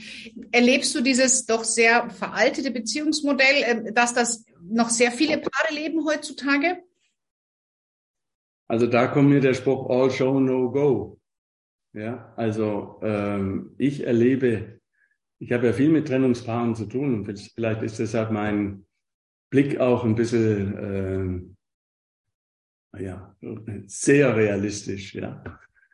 [0.52, 6.06] Erlebst du dieses doch sehr veraltete Beziehungsmodell, ähm, dass das noch sehr viele Paare leben
[6.06, 6.84] heutzutage?
[8.68, 11.20] Also da kommt mir der Spruch All Show No Go.
[11.94, 14.80] Ja, also ähm, ich erlebe,
[15.40, 18.86] ich habe ja viel mit Trennungspaaren zu tun und vielleicht ist deshalb mein
[19.50, 21.56] Blick auch ein bisschen äh,
[22.98, 23.36] ja,
[23.88, 25.44] sehr realistisch, ja.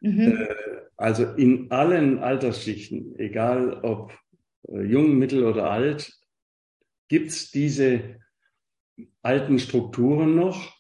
[0.02, 0.20] Mhm.
[0.20, 0.48] Äh,
[0.96, 4.14] also in allen Altersschichten, egal ob
[4.68, 6.12] äh, jung, mittel oder alt,
[7.08, 8.20] gibt's diese
[9.22, 10.76] alten Strukturen noch.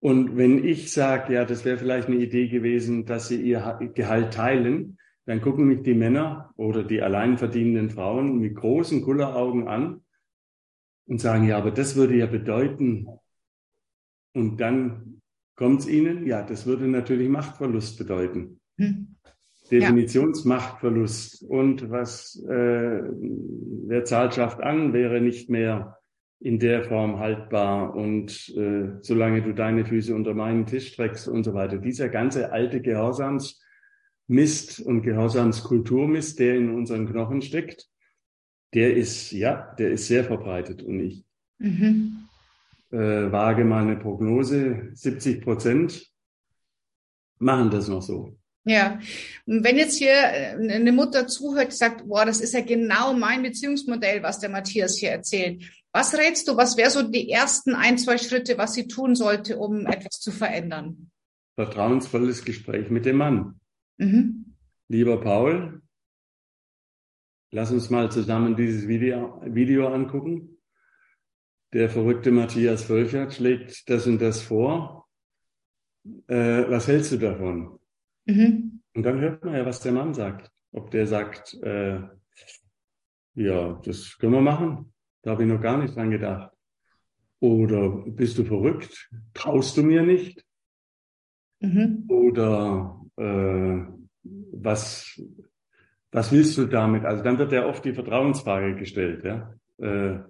[0.00, 4.34] Und wenn ich sage, ja, das wäre vielleicht eine Idee gewesen, dass sie ihr Gehalt
[4.34, 10.04] teilen, dann gucken mich die Männer oder die alleinverdienenden Frauen mit großen Kulleraugen an
[11.06, 13.08] und sagen, ja, aber das würde ja bedeuten,
[14.36, 15.15] und dann
[15.56, 18.60] kommt's ihnen, ja, das würde natürlich Machtverlust bedeuten.
[18.78, 19.16] Hm.
[19.70, 25.98] Definitionsmachtverlust und was äh, wer zahlt schafft an, wäre nicht mehr
[26.38, 31.42] in der Form haltbar und äh, solange du deine Füße unter meinen Tisch streckst und
[31.42, 31.78] so weiter.
[31.78, 33.60] Dieser ganze alte Gehorsamsmodus,
[34.28, 37.88] Mist und Gehorsamskulturmist, der in unseren Knochen steckt,
[38.74, 40.82] der ist, ja, der ist sehr verbreitet.
[40.82, 41.24] Und ich
[41.58, 42.25] mhm.
[42.90, 46.06] Äh, wage mal eine Prognose, 70 Prozent
[47.38, 48.36] machen das noch so.
[48.64, 48.98] Ja,
[49.46, 53.42] und wenn jetzt hier äh, eine Mutter zuhört, sagt, boah, das ist ja genau mein
[53.42, 55.62] Beziehungsmodell, was der Matthias hier erzählt.
[55.92, 59.56] Was rätst du, was wäre so die ersten ein, zwei Schritte, was sie tun sollte,
[59.56, 61.10] um etwas zu verändern?
[61.54, 63.60] Vertrauensvolles Gespräch mit dem Mann.
[63.98, 64.56] Mhm.
[64.88, 65.80] Lieber Paul,
[67.52, 70.55] lass uns mal zusammen dieses Video, Video angucken.
[71.72, 75.08] Der verrückte Matthias Völchert schlägt das und das vor.
[76.28, 77.78] Äh, was hältst du davon?
[78.26, 78.82] Mhm.
[78.94, 80.50] Und dann hört man ja, was der Mann sagt.
[80.72, 82.00] Ob der sagt, äh,
[83.34, 84.92] ja, das können wir machen.
[85.22, 86.52] Da habe ich noch gar nicht dran gedacht.
[87.40, 89.10] Oder bist du verrückt?
[89.34, 90.44] Traust du mir nicht?
[91.60, 92.04] Mhm.
[92.08, 93.84] Oder äh,
[94.22, 95.20] was,
[96.10, 97.04] was willst du damit?
[97.04, 99.24] Also dann wird ja oft die Vertrauensfrage gestellt.
[99.24, 99.54] Ja?
[99.78, 100.20] Äh,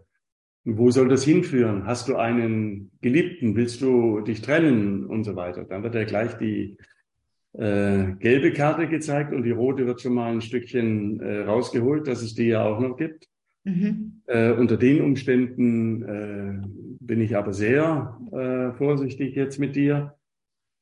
[0.67, 1.87] wo soll das hinführen?
[1.87, 3.55] Hast du einen Geliebten?
[3.55, 5.07] Willst du dich trennen?
[5.07, 5.65] Und so weiter.
[5.65, 6.77] Dann wird ja gleich die
[7.53, 12.21] äh, gelbe Karte gezeigt und die rote wird schon mal ein Stückchen äh, rausgeholt, dass
[12.21, 13.29] es die ja auch noch gibt.
[13.63, 14.23] Mhm.
[14.27, 16.67] Äh, unter den Umständen äh,
[17.01, 20.17] bin ich aber sehr äh, vorsichtig jetzt mit dir.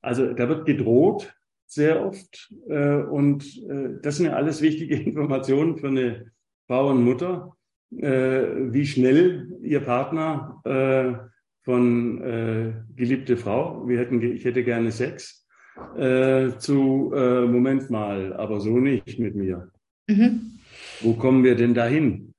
[0.01, 1.35] Also da wird gedroht
[1.67, 6.33] sehr oft äh, und äh, das sind ja alles wichtige Informationen für eine
[6.67, 7.64] Frau und Mutter, äh,
[7.97, 11.13] wie schnell ihr Partner äh,
[11.65, 15.47] von äh, geliebte Frau, wir hätten, ich hätte gerne Sex,
[15.97, 19.71] äh, zu, äh, Moment mal, aber so nicht mit mir.
[20.07, 20.59] Mhm.
[21.01, 22.35] Wo kommen wir denn dahin?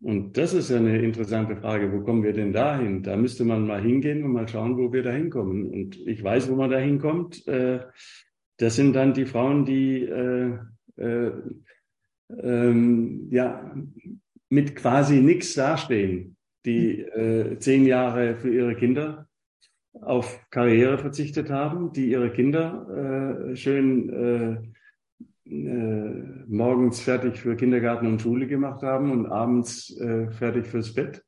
[0.00, 1.92] Und das ist ja eine interessante Frage.
[1.92, 3.02] Wo kommen wir denn dahin?
[3.02, 5.70] Da müsste man mal hingehen und mal schauen, wo wir da hinkommen.
[5.70, 7.46] Und ich weiß, wo man da hinkommt.
[7.48, 7.80] Äh,
[8.58, 10.58] das sind dann die Frauen, die äh,
[10.96, 11.32] äh,
[12.42, 13.74] ähm, ja
[14.48, 19.28] mit quasi nichts dastehen, die äh, zehn Jahre für ihre Kinder
[19.92, 28.06] auf Karriere verzichtet haben, die ihre Kinder äh, schön äh, äh, morgens fertig für Kindergarten
[28.06, 31.24] und Schule gemacht haben und abends äh, fertig fürs Bett.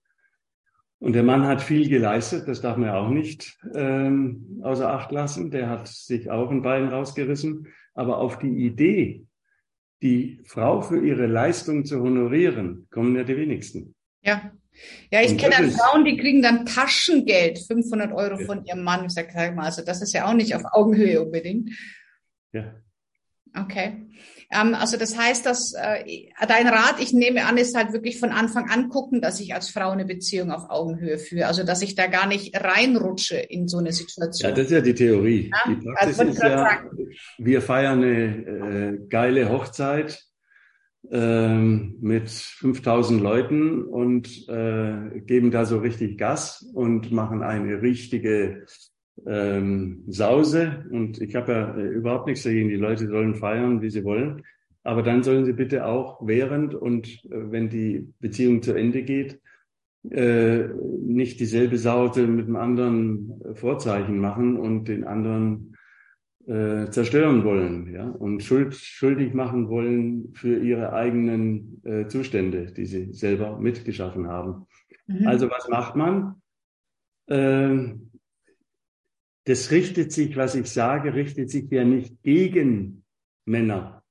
[0.98, 5.10] Und der Mann hat viel geleistet, das darf man ja auch nicht ähm, außer Acht
[5.12, 5.50] lassen.
[5.50, 7.68] Der hat sich auch ein Bein rausgerissen.
[7.94, 9.24] Aber auf die Idee,
[10.02, 13.94] die Frau für ihre Leistung zu honorieren, kommen ja die wenigsten.
[14.22, 14.52] Ja.
[15.10, 18.46] Ja, ich kenne dann Frauen, die kriegen dann Taschengeld, 500 Euro ja.
[18.46, 19.04] von ihrem Mann.
[19.04, 21.70] Ich sage, sag mal, also das ist ja auch nicht auf Augenhöhe unbedingt.
[22.52, 22.74] Ja.
[23.58, 24.06] Okay.
[24.52, 28.30] Ähm, also das heißt, dass äh, dein Rat, ich nehme an, ist halt wirklich von
[28.30, 31.46] Anfang an gucken, dass ich als Frau eine Beziehung auf Augenhöhe führe.
[31.46, 34.50] Also dass ich da gar nicht reinrutsche in so eine Situation.
[34.50, 35.50] Ja, das ist ja die Theorie.
[35.52, 35.72] Ja?
[35.72, 36.90] Die Praxis also, ist ja, sagen.
[37.38, 40.20] wir feiern eine äh, geile Hochzeit
[41.10, 48.66] ähm, mit 5000 Leuten und äh, geben da so richtig Gas und machen eine richtige
[49.26, 50.84] ähm, Sause.
[50.90, 52.68] Und ich habe ja äh, überhaupt nichts dagegen.
[52.68, 54.42] Die Leute sollen feiern, wie sie wollen.
[54.82, 59.40] Aber dann sollen sie bitte auch während und äh, wenn die Beziehung zu Ende geht,
[60.08, 60.68] äh,
[61.02, 65.76] nicht dieselbe Saute mit einem anderen Vorzeichen machen und den anderen
[66.46, 72.86] äh, zerstören wollen ja, und schuld, schuldig machen wollen für ihre eigenen äh, Zustände, die
[72.86, 74.66] sie selber mitgeschaffen haben.
[75.06, 75.26] Mhm.
[75.26, 76.40] Also was macht man?
[77.26, 77.94] Äh,
[79.44, 83.04] das richtet sich, was ich sage, richtet sich ja nicht gegen
[83.46, 84.04] Männer,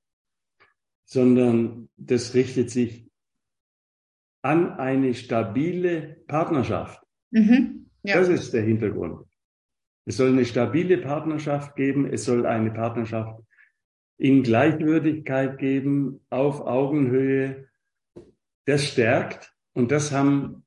[1.05, 3.09] sondern das richtet sich
[4.41, 7.01] an eine stabile Partnerschaft.
[7.31, 7.87] Mhm.
[8.03, 8.19] Ja.
[8.19, 9.25] Das ist der Hintergrund.
[10.05, 12.05] Es soll eine stabile Partnerschaft geben.
[12.11, 13.43] Es soll eine Partnerschaft
[14.17, 17.67] in Gleichwürdigkeit geben, auf Augenhöhe.
[18.65, 19.53] Das stärkt.
[19.73, 20.65] Und das haben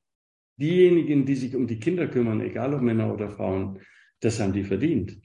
[0.57, 3.81] diejenigen, die sich um die Kinder kümmern, egal ob Männer oder Frauen,
[4.23, 5.21] das haben die verdient.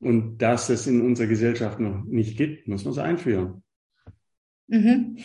[0.00, 3.62] Und dass es in unserer Gesellschaft noch nicht gibt, muss man es einführen.
[4.66, 5.18] Mhm.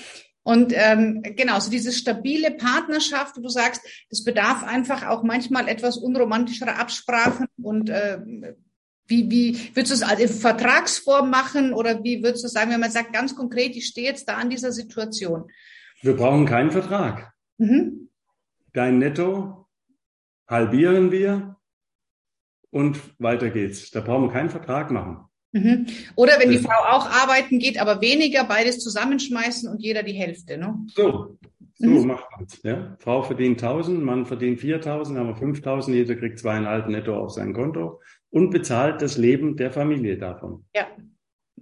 [0.44, 5.68] Und ähm, genau, so diese stabile Partnerschaft, wo du sagst, das bedarf einfach auch manchmal
[5.68, 8.20] etwas unromantischerer Absprachen und äh,
[9.06, 12.80] wie, wie würdest du es also in Vertragsform machen oder wie würdest du sagen, wenn
[12.80, 15.52] man sagt ganz konkret, ich stehe jetzt da an dieser Situation?
[16.02, 17.34] Wir brauchen keinen Vertrag.
[17.58, 18.10] Mhm.
[18.72, 19.68] Dein Netto
[20.48, 21.59] halbieren wir
[22.72, 23.92] und weiter geht's.
[23.92, 25.26] Da brauchen wir keinen Vertrag machen.
[25.52, 25.88] Mhm.
[26.16, 30.58] Oder wenn die Frau auch arbeiten geht, aber weniger, beides zusammenschmeißen und jeder die Hälfte,
[30.58, 30.76] ne?
[30.94, 31.38] So,
[31.74, 32.08] so mhm.
[32.08, 32.62] macht man es.
[32.62, 32.96] Ja?
[33.00, 37.54] Frau verdient 1000, Mann verdient 4000, haben wir 5000, jeder kriegt zweieinhalb netto auf sein
[37.54, 40.66] Konto und bezahlt das Leben der Familie davon.
[40.76, 40.88] Ja.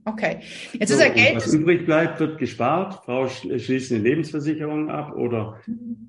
[0.08, 0.38] Okay.
[0.74, 1.36] Jetzt so, ist ja Geld.
[1.36, 3.04] Was übrig bleibt, wird gespart.
[3.04, 5.60] Frau schließt eine Lebensversicherung ab oder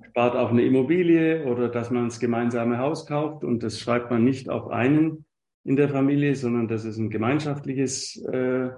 [0.08, 4.22] spart auf eine Immobilie oder dass man das gemeinsame Haus kauft und das schreibt man
[4.22, 5.24] nicht auf einen
[5.64, 8.70] in der Familie, sondern das ist ein gemeinschaftliches, äh, äh,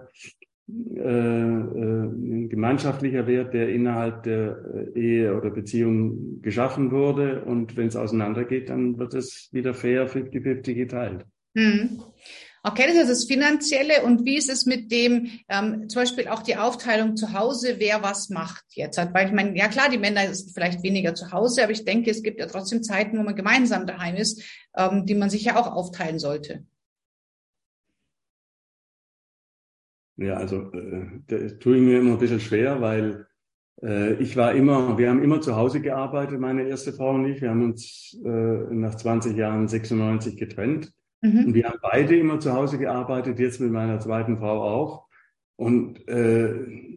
[0.97, 7.45] äh, ein gemeinschaftlicher Wert, der innerhalb der äh, Ehe oder Beziehung geschaffen wurde.
[7.45, 11.27] Und wenn es auseinandergeht, dann wird es wieder fair 50-50 geteilt.
[11.55, 12.01] Hm.
[12.63, 14.03] Okay, das ist das Finanzielle.
[14.05, 18.03] Und wie ist es mit dem, ähm, zum Beispiel auch die Aufteilung zu Hause, wer
[18.03, 18.99] was macht jetzt?
[18.99, 22.11] Weil ich meine, ja klar, die Männer sind vielleicht weniger zu Hause, aber ich denke,
[22.11, 24.43] es gibt ja trotzdem Zeiten, wo man gemeinsam daheim ist,
[24.77, 26.65] ähm, die man sich ja auch aufteilen sollte.
[30.17, 33.27] Ja, also äh, das tue ich mir immer ein bisschen schwer, weil
[33.83, 37.41] äh, ich war immer, wir haben immer zu Hause gearbeitet, meine erste Frau und ich.
[37.41, 40.93] Wir haben uns äh, nach 20 Jahren 96 getrennt.
[41.23, 41.47] Mhm.
[41.47, 45.07] Und wir haben beide immer zu Hause gearbeitet, jetzt mit meiner zweiten Frau auch.
[45.57, 46.55] Und äh,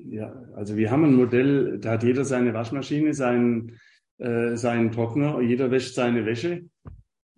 [0.09, 3.77] ja, also wir haben ein Modell, da hat jeder seine Waschmaschine, seinen,
[4.19, 6.63] äh, seinen Trockner, jeder wäscht seine Wäsche.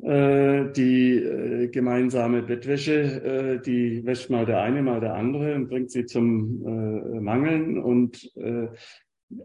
[0.03, 5.67] Äh, die äh, gemeinsame Bettwäsche, äh, die wäscht mal der eine, mal der andere und
[5.67, 7.79] bringt sie zum äh, Mangeln.
[7.79, 8.67] Und äh,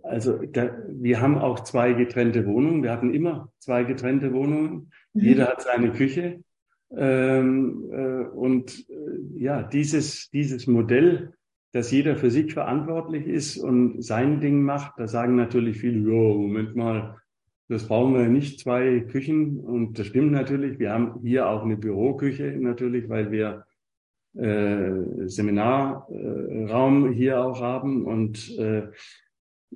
[0.02, 2.82] also da, wir haben auch zwei getrennte Wohnungen.
[2.82, 4.90] Wir hatten immer zwei getrennte Wohnungen.
[5.14, 5.20] Mhm.
[5.20, 6.42] Jeder hat seine Küche.
[6.96, 11.32] Ähm, äh, und äh, ja, dieses, dieses Modell,
[11.72, 16.34] dass jeder für sich verantwortlich ist und sein Ding macht, da sagen natürlich viele, ja,
[16.34, 17.16] Moment mal,
[17.68, 19.60] das brauchen wir nicht, zwei Küchen.
[19.60, 20.80] Und das stimmt natürlich.
[20.80, 23.64] Wir haben hier auch eine Büroküche natürlich, weil wir
[24.34, 28.04] äh, Seminarraum hier auch haben.
[28.04, 28.88] Und äh,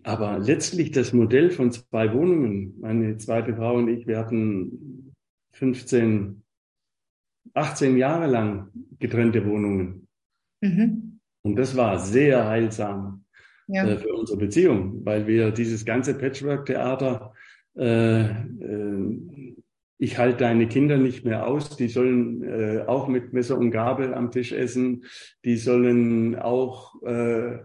[0.03, 5.15] aber letztlich das Modell von zwei Wohnungen, meine zweite Frau und ich, wir hatten
[5.53, 6.44] 15
[7.53, 10.09] 18 Jahre lang getrennte Wohnungen.
[10.61, 11.21] Mhm.
[11.43, 13.25] Und das war sehr heilsam
[13.69, 13.87] ja.
[13.87, 17.35] äh, für unsere Beziehung, weil wir dieses ganze Patchwork-Theater,
[17.77, 19.53] äh, äh,
[19.99, 24.15] ich halte deine Kinder nicht mehr aus, die sollen äh, auch mit Messer und Gabel
[24.15, 25.05] am Tisch essen,
[25.45, 27.59] die sollen auch äh,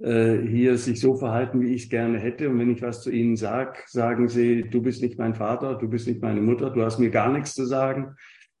[0.00, 2.48] äh, hier sich so verhalten, wie ich es gerne hätte.
[2.48, 5.88] Und wenn ich was zu ihnen sage, sagen sie, du bist nicht mein Vater, du
[5.88, 8.16] bist nicht meine Mutter, du hast mir gar nichts zu sagen.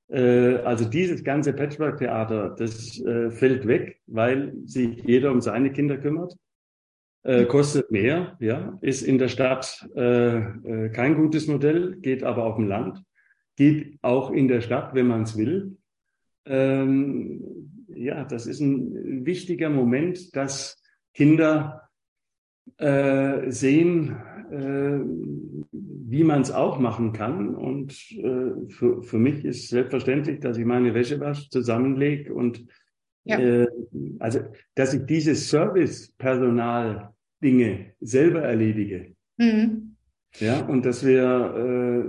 [0.08, 5.98] Äh, also dieses ganze Patchwork-Theater, das äh, fällt weg, weil sich jeder um seine Kinder
[5.98, 6.34] kümmert.
[7.22, 12.56] Äh, kostet mehr, ja, ist in der Stadt äh, kein gutes Modell, geht aber auf
[12.56, 13.02] dem Land,
[13.56, 15.78] geht auch in der Stadt, wenn man es will.
[16.44, 20.82] Ähm, ja, das ist ein wichtiger Moment, dass
[21.14, 21.88] Kinder
[22.76, 24.16] äh, sehen,
[24.50, 24.98] äh,
[26.14, 27.56] wie man es auch machen kann.
[27.56, 32.64] Und äh, für, für mich ist selbstverständlich, dass ich meine Wäsche wasche, zusammenlege und
[33.24, 33.40] ja.
[33.40, 33.66] äh,
[34.20, 34.42] also,
[34.76, 39.16] dass ich dieses Service-Personal-Dinge selber erledige.
[39.38, 39.96] Mhm.
[40.38, 42.04] Ja, und dass wir äh,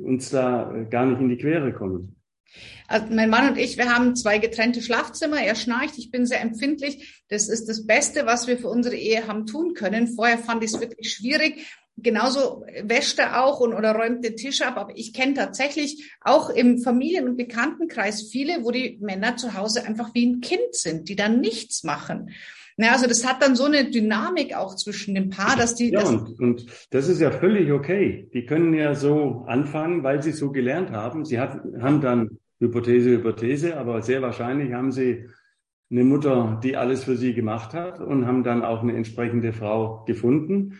[0.00, 2.16] uns da gar nicht in die Quere kommen.
[2.88, 5.40] Also mein Mann und ich, wir haben zwei getrennte Schlafzimmer.
[5.40, 7.24] Er schnarcht, ich bin sehr empfindlich.
[7.28, 10.08] Das ist das Beste, was wir für unsere Ehe haben tun können.
[10.08, 11.64] Vorher fand ich es wirklich schwierig.
[12.02, 14.76] Genauso wäscht er auch und oder räumt den Tisch ab.
[14.76, 19.84] Aber ich kenne tatsächlich auch im Familien- und Bekanntenkreis viele, wo die Männer zu Hause
[19.84, 22.30] einfach wie ein Kind sind, die dann nichts machen.
[22.76, 25.90] Ja, also das hat dann so eine Dynamik auch zwischen dem Paar, dass die.
[25.90, 28.30] Ja, und, und das ist ja völlig okay.
[28.32, 31.26] Die können ja so anfangen, weil sie so gelernt haben.
[31.26, 35.26] Sie hat, haben dann Hypothese, Hypothese, aber sehr wahrscheinlich haben sie
[35.90, 40.04] eine Mutter, die alles für sie gemacht hat und haben dann auch eine entsprechende Frau
[40.06, 40.78] gefunden,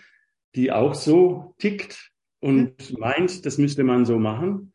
[0.55, 2.11] die auch so tickt
[2.41, 4.73] und meint, das müsste man so machen.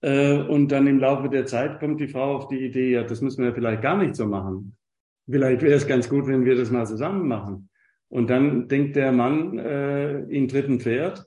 [0.00, 3.20] Äh, und dann im Laufe der Zeit kommt die Frau auf die Idee, ja, das
[3.20, 4.76] müssen wir vielleicht gar nicht so machen.
[5.28, 7.70] Vielleicht wäre es ganz gut, wenn wir das mal zusammen machen.
[8.08, 11.26] Und dann denkt der Mann äh, in dritten Pferd,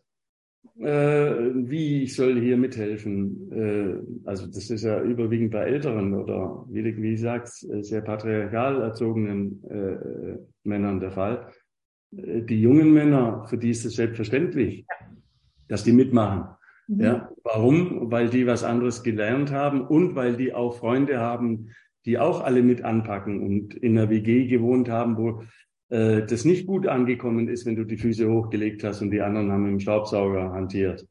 [0.79, 3.51] äh, wie ich soll hier mithelfen.
[3.51, 8.81] Äh, also das ist ja überwiegend bei Älteren oder wie wie sagst, äh, sehr patriarchal
[8.81, 11.51] erzogenen äh, Männern der Fall.
[12.11, 14.85] Die jungen Männer, für die ist es selbstverständlich,
[15.67, 16.55] dass die mitmachen.
[16.87, 17.01] Mhm.
[17.01, 18.11] Ja, warum?
[18.11, 21.71] Weil die was anderes gelernt haben und weil die auch Freunde haben,
[22.05, 25.43] die auch alle mit anpacken und in der WG gewohnt haben, wo
[25.89, 29.51] äh, das nicht gut angekommen ist, wenn du die Füße hochgelegt hast und die anderen
[29.51, 31.05] haben dem Staubsauger hantiert.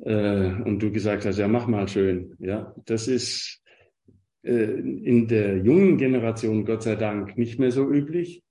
[0.00, 2.34] Äh, und du gesagt hast, ja, mach mal schön.
[2.38, 3.62] Ja, das ist
[4.42, 8.42] äh, in der jungen Generation Gott sei Dank nicht mehr so üblich.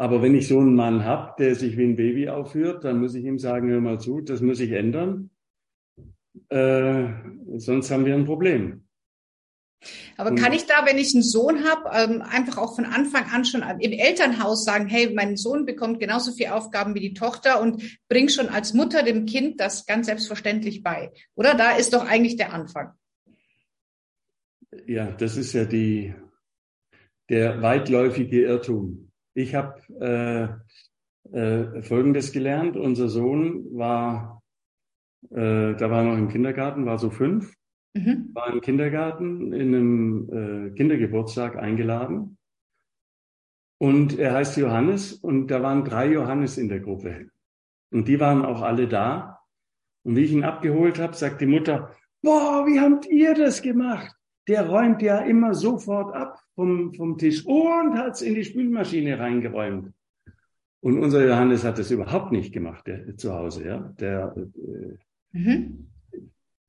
[0.00, 3.14] Aber wenn ich so einen Mann habe, der sich wie ein Baby aufführt, dann muss
[3.14, 5.28] ich ihm sagen, hör mal zu, das muss ich ändern.
[6.48, 7.04] Äh,
[7.58, 8.84] sonst haben wir ein Problem.
[10.16, 13.44] Aber kann ich da, wenn ich einen Sohn habe, ähm, einfach auch von Anfang an
[13.44, 18.00] schon im Elternhaus sagen, hey, mein Sohn bekommt genauso viele Aufgaben wie die Tochter und
[18.08, 21.12] bring schon als Mutter dem Kind das ganz selbstverständlich bei?
[21.34, 22.94] Oder da ist doch eigentlich der Anfang.
[24.86, 26.14] Ja, das ist ja die,
[27.28, 29.09] der weitläufige Irrtum.
[29.34, 30.60] Ich habe
[31.32, 32.76] äh, äh, Folgendes gelernt.
[32.76, 34.42] Unser Sohn war,
[35.30, 37.54] äh, da war noch im Kindergarten, war so fünf
[37.94, 38.30] Mhm.
[38.34, 42.38] War im Kindergarten in einem äh, Kindergeburtstag eingeladen.
[43.78, 47.30] Und er heißt Johannes und da waren drei Johannes in der Gruppe.
[47.90, 49.40] Und die waren auch alle da.
[50.04, 54.14] Und wie ich ihn abgeholt habe, sagt die Mutter, boah, wie habt ihr das gemacht?
[54.50, 59.92] Der räumt ja immer sofort ab vom, vom Tisch und hat's in die Spülmaschine reingeräumt.
[60.80, 63.78] Und unser Johannes hat das überhaupt nicht gemacht, der zu Hause, ja.
[63.98, 65.90] Der, äh, mhm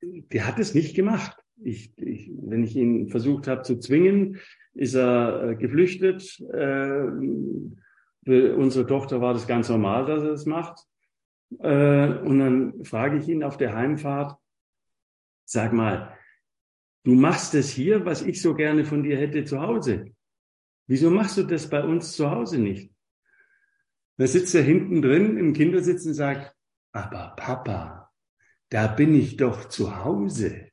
[0.01, 1.37] der hat es nicht gemacht.
[1.63, 4.39] Ich, ich, wenn ich ihn versucht habe zu zwingen,
[4.73, 6.39] ist er äh, geflüchtet.
[6.39, 7.05] Äh,
[8.23, 10.79] für unsere Tochter war das ganz normal, dass er es macht.
[11.59, 14.37] Äh, und dann frage ich ihn auf der Heimfahrt,
[15.45, 16.15] sag mal,
[17.03, 20.05] du machst es hier, was ich so gerne von dir hätte zu Hause.
[20.87, 22.91] Wieso machst du das bei uns zu Hause nicht?
[24.17, 26.55] Da sitzt er hinten drin im Kindersitz und sagt,
[26.91, 28.11] aber Papa,
[28.69, 30.69] da bin ich doch zu Hause.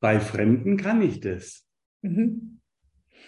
[0.00, 1.66] Bei Fremden kann ich das.
[2.02, 2.60] Mhm.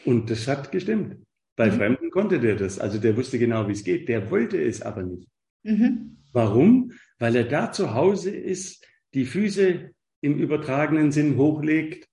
[0.04, 1.24] Und das hat gestimmt.
[1.56, 1.76] Bei mhm.
[1.76, 2.78] Fremden konnte der das.
[2.78, 4.08] Also der wusste genau, wie es geht.
[4.08, 5.28] Der wollte es aber nicht.
[5.64, 6.22] Mhm.
[6.32, 6.92] Warum?
[7.18, 9.90] Weil er da zu Hause ist, die Füße
[10.22, 12.08] im übertragenen Sinn hochlegt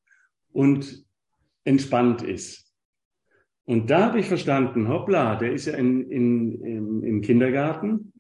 [0.52, 1.06] und
[1.64, 2.74] entspannt ist.
[3.64, 8.12] Und da habe ich verstanden, hoppla, der ist ja in, in, im, im Kindergarten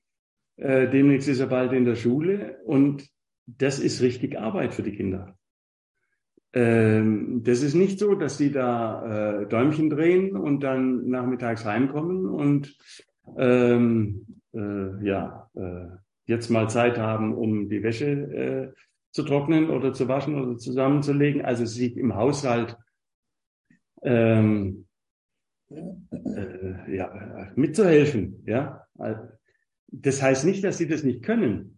[0.60, 3.08] äh, demnächst ist er bald in der Schule und
[3.46, 5.38] das ist richtig Arbeit für die Kinder.
[6.52, 12.26] Ähm, das ist nicht so, dass die da äh, Däumchen drehen und dann nachmittags heimkommen
[12.26, 12.78] und
[13.38, 15.88] ähm, äh, ja, äh,
[16.26, 18.74] jetzt mal Zeit haben, um die Wäsche äh,
[19.12, 21.44] zu trocknen oder zu waschen oder zusammenzulegen.
[21.44, 22.78] Also sich im Haushalt
[24.04, 24.88] ähm,
[25.70, 28.44] äh, ja, mitzuhelfen.
[28.46, 28.86] Ja,
[29.88, 31.78] das heißt nicht, dass sie das nicht können.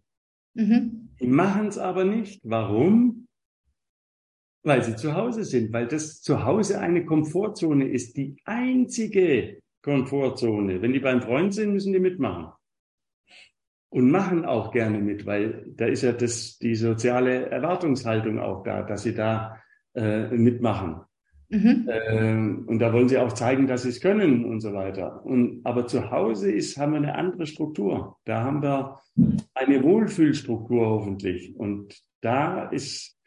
[0.54, 1.10] Mhm.
[1.20, 2.40] Die machen es aber nicht.
[2.44, 3.26] Warum?
[4.64, 10.80] Weil sie zu Hause sind, weil das zu Hause eine Komfortzone ist, die einzige Komfortzone.
[10.80, 12.52] Wenn die beim Freund sind, müssen die mitmachen.
[13.92, 18.82] Und machen auch gerne mit, weil da ist ja das, die soziale Erwartungshaltung auch da,
[18.82, 19.58] dass sie da
[19.94, 21.02] äh, mitmachen.
[21.50, 21.90] Mhm.
[22.08, 25.22] Ähm, und da wollen sie auch zeigen, dass sie es können und so weiter.
[25.26, 28.16] Und, aber zu Hause ist, haben wir eine andere Struktur.
[28.24, 28.98] Da haben wir
[29.52, 31.54] eine Wohlfühlstruktur hoffentlich.
[31.54, 33.18] Und da ist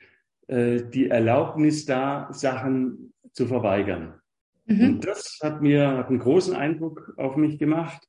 [0.48, 4.16] äh, die Erlaubnis da, Sachen zu verweigern.
[4.66, 4.82] Mhm.
[4.84, 8.02] Und das hat mir hat einen großen Eindruck auf mich gemacht.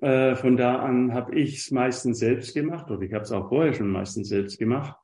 [0.00, 3.48] Äh, von da an habe ich es meistens selbst gemacht oder ich habe es auch
[3.48, 4.96] vorher schon meistens selbst gemacht.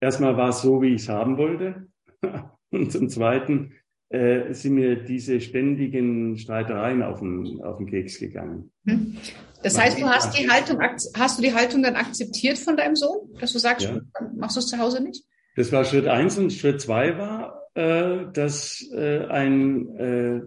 [0.00, 1.88] Erstmal war es so, wie ich es haben wollte.
[2.70, 3.72] Und zum Zweiten
[4.08, 8.72] äh, sind mir diese ständigen Streitereien auf den, auf den Keks gegangen.
[8.86, 9.16] Hm.
[9.62, 10.78] Das heißt, du hast die Haltung,
[11.18, 14.00] hast du die Haltung dann akzeptiert von deinem Sohn, dass du sagst, ja.
[14.34, 15.24] machst du es zu Hause nicht?
[15.56, 20.40] Das war Schritt eins und Schritt zwei war, äh, dass äh, ein äh,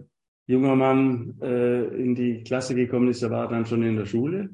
[0.46, 4.50] junger Mann äh, in die Klasse gekommen ist, der war dann schon in der Schule.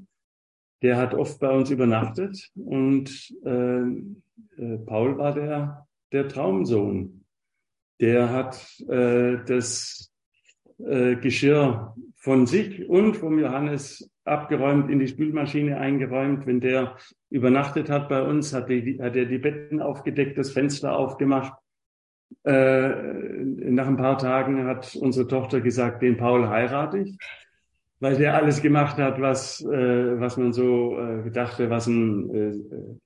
[0.82, 7.20] Der hat oft bei uns übernachtet und äh, äh, Paul war der, der Traumsohn
[8.00, 10.10] der hat äh, das
[10.78, 16.46] äh, Geschirr von sich und vom Johannes abgeräumt, in die Spülmaschine eingeräumt.
[16.46, 16.96] Wenn der
[17.28, 21.52] übernachtet hat bei uns, hat, die, hat er die Betten aufgedeckt, das Fenster aufgemacht.
[22.44, 22.88] Äh,
[23.44, 27.18] nach ein paar Tagen hat unsere Tochter gesagt, den Paul heirate ich,
[27.98, 32.98] weil der alles gemacht hat, was, äh, was man so äh, dachte, was ein äh,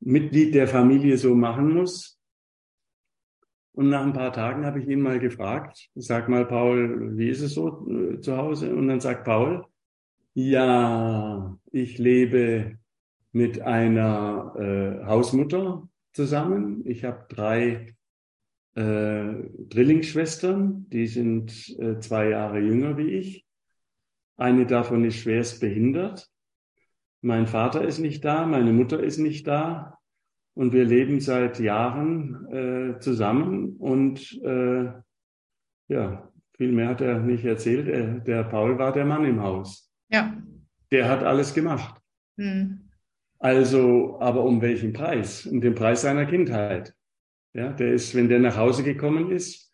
[0.00, 2.18] Mitglied der Familie so machen muss.
[3.74, 7.40] Und nach ein paar Tagen habe ich ihn mal gefragt, sag mal, Paul, wie ist
[7.40, 8.74] es so äh, zu Hause?
[8.74, 9.64] Und dann sagt Paul,
[10.34, 12.78] ja, ich lebe
[13.32, 16.82] mit einer äh, Hausmutter zusammen.
[16.86, 17.94] Ich habe drei
[18.74, 19.34] äh,
[19.68, 23.46] Drillingsschwestern, die sind äh, zwei Jahre jünger wie ich.
[24.36, 26.28] Eine davon ist schwerst behindert.
[27.20, 29.98] Mein Vater ist nicht da, meine Mutter ist nicht da.
[30.54, 34.92] Und wir leben seit Jahren äh, zusammen und äh,
[35.88, 37.88] ja, viel mehr hat er nicht erzählt.
[37.88, 39.90] Er, der Paul war der Mann im Haus.
[40.10, 40.36] Ja.
[40.90, 42.00] Der hat alles gemacht.
[42.36, 42.90] Hm.
[43.38, 45.46] Also, aber um welchen Preis?
[45.46, 46.94] Um den Preis seiner Kindheit.
[47.54, 49.70] Ja, der ist, wenn der nach Hause gekommen ist,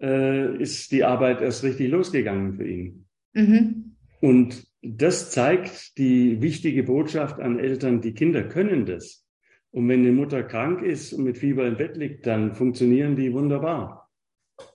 [0.00, 3.06] äh, ist die Arbeit erst richtig losgegangen für ihn.
[3.32, 3.96] Mhm.
[4.20, 9.26] Und das zeigt die wichtige Botschaft an Eltern, die Kinder können das.
[9.72, 13.32] Und wenn eine Mutter krank ist und mit Fieber im Bett liegt, dann funktionieren die
[13.32, 14.08] wunderbar.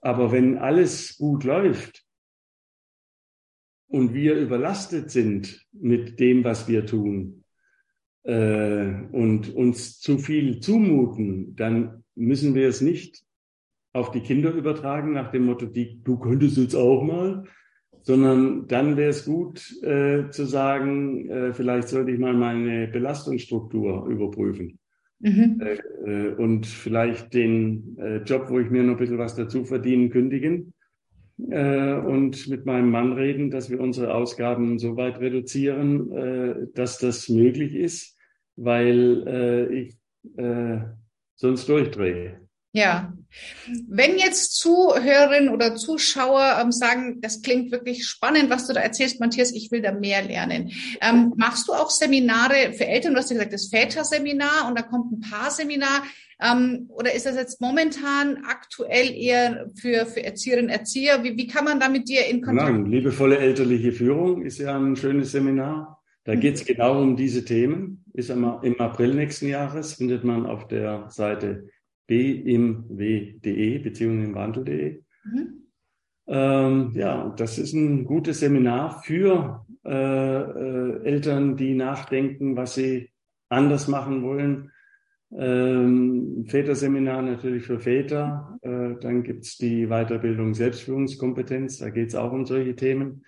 [0.01, 2.05] Aber wenn alles gut läuft
[3.87, 7.40] und wir überlastet sind mit dem, was wir tun
[8.23, 13.23] äh, und uns zu viel zumuten, dann müssen wir es nicht
[13.93, 17.43] auf die Kinder übertragen nach dem Motto, die, du könntest jetzt auch mal,
[18.03, 24.07] sondern dann wäre es gut äh, zu sagen, äh, vielleicht sollte ich mal meine Belastungsstruktur
[24.07, 24.79] überprüfen.
[25.19, 25.61] Mhm.
[25.61, 25.75] Äh,
[26.09, 30.09] äh, und vielleicht den äh, Job, wo ich mir noch ein bisschen was dazu verdienen,
[30.09, 30.73] kündigen
[31.49, 36.99] äh, und mit meinem Mann reden, dass wir unsere Ausgaben so weit reduzieren, äh, dass
[36.99, 38.17] das möglich ist,
[38.55, 39.97] weil äh, ich
[40.37, 40.79] äh,
[41.35, 42.39] sonst durchdrehe.
[42.73, 43.13] Ja.
[43.87, 49.19] Wenn jetzt Zuhörerinnen oder Zuschauer ähm, sagen, das klingt wirklich spannend, was du da erzählst,
[49.19, 50.71] Matthias, ich will da mehr lernen.
[51.01, 53.13] Ähm, machst du auch Seminare für Eltern?
[53.13, 56.03] Du hast ja gesagt, das Väterseminar und da kommt ein Paarseminar.
[56.41, 61.23] Ähm, oder ist das jetzt momentan aktuell eher für, für Erzieherinnen, Erzieher?
[61.23, 62.71] Wie, wie kann man da mit dir in Kontakt?
[62.71, 66.01] Nein, liebevolle elterliche Führung ist ja ein schönes Seminar.
[66.23, 66.73] Da geht es mhm.
[66.73, 68.03] genau um diese Themen.
[68.13, 68.43] Ist im
[68.79, 71.69] April nächsten Jahres, findet man auf der Seite
[72.11, 75.03] bimw.de beziehungsweise im Wandel.de.
[75.23, 75.63] Mhm.
[76.27, 83.11] Ähm, ja, das ist ein gutes Seminar für äh, äh, Eltern, die nachdenken, was sie
[83.47, 84.71] anders machen wollen.
[85.33, 88.59] Ähm, Väterseminar natürlich für Väter.
[88.61, 91.77] Äh, dann gibt's die Weiterbildung Selbstführungskompetenz.
[91.77, 93.23] Da geht's auch um solche Themen,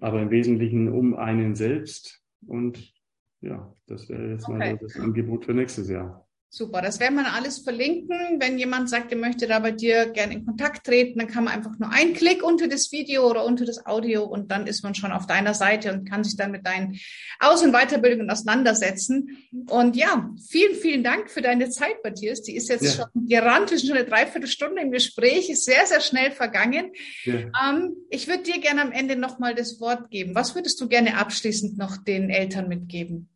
[0.00, 2.22] aber im Wesentlichen um einen selbst.
[2.46, 2.92] Und
[3.40, 4.58] ja, das wäre jetzt okay.
[4.58, 6.28] mal das Angebot für nächstes Jahr.
[6.56, 8.36] Super, das werden wir alles verlinken.
[8.38, 11.52] Wenn jemand sagt, er möchte da bei dir gerne in Kontakt treten, dann kann man
[11.52, 14.94] einfach nur einen Klick unter das Video oder unter das Audio und dann ist man
[14.94, 16.96] schon auf deiner Seite und kann sich dann mit deinen
[17.40, 19.36] Aus- und Weiterbildungen auseinandersetzen.
[19.68, 22.42] Und ja, vielen, vielen Dank für deine Zeit, Matthias.
[22.42, 22.90] Die ist jetzt ja.
[23.12, 26.92] schon gerannt, schon eine Dreiviertelstunde im Gespräch, ist sehr, sehr schnell vergangen.
[27.24, 27.50] Ja.
[27.68, 30.36] Ähm, ich würde dir gerne am Ende nochmal das Wort geben.
[30.36, 33.28] Was würdest du gerne abschließend noch den Eltern mitgeben?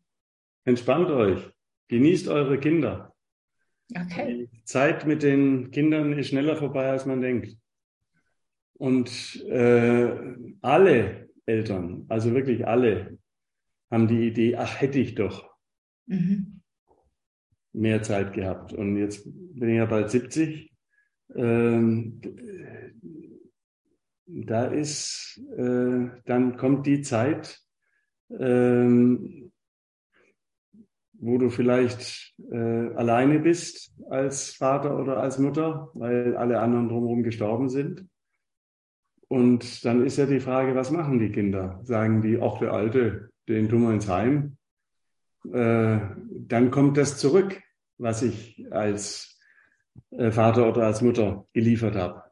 [0.63, 1.39] Entspannt euch.
[1.89, 3.13] Genießt eure Kinder.
[3.95, 4.47] Okay.
[4.51, 7.57] Die Zeit mit den Kindern ist schneller vorbei, als man denkt.
[8.73, 13.17] Und äh, alle Eltern, also wirklich alle,
[13.89, 15.49] haben die Idee, ach, hätte ich doch
[16.05, 16.61] mhm.
[17.73, 18.71] mehr Zeit gehabt.
[18.73, 20.71] Und jetzt bin ich ja bald 70.
[21.35, 22.21] Ähm,
[24.27, 27.59] da ist, äh, dann kommt die Zeit,
[28.29, 29.51] ähm,
[31.21, 37.23] wo du vielleicht äh, alleine bist als Vater oder als Mutter, weil alle anderen drumherum
[37.23, 38.05] gestorben sind.
[39.27, 41.79] Und dann ist ja die Frage, was machen die Kinder?
[41.83, 44.57] Sagen die, ach, der Alte, den tun wir ins Heim.
[45.53, 45.99] Äh,
[46.47, 47.61] dann kommt das zurück,
[47.97, 49.39] was ich als
[50.11, 52.23] äh, Vater oder als Mutter geliefert habe.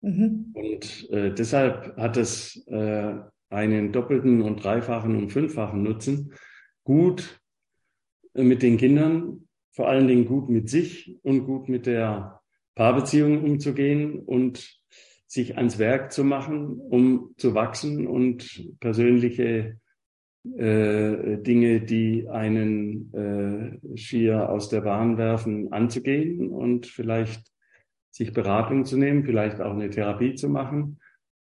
[0.00, 0.52] Mhm.
[0.54, 3.14] Und äh, deshalb hat es äh,
[3.50, 6.32] einen doppelten und dreifachen und fünffachen Nutzen,
[6.84, 7.37] gut
[8.34, 12.40] mit den Kindern, vor allen Dingen gut mit sich und gut mit der
[12.74, 14.78] Paarbeziehung umzugehen und
[15.26, 19.78] sich ans Werk zu machen, um zu wachsen und persönliche
[20.56, 27.52] äh, Dinge, die einen äh, schier aus der Bahn werfen, anzugehen und vielleicht
[28.10, 30.98] sich Beratung zu nehmen, vielleicht auch eine Therapie zu machen.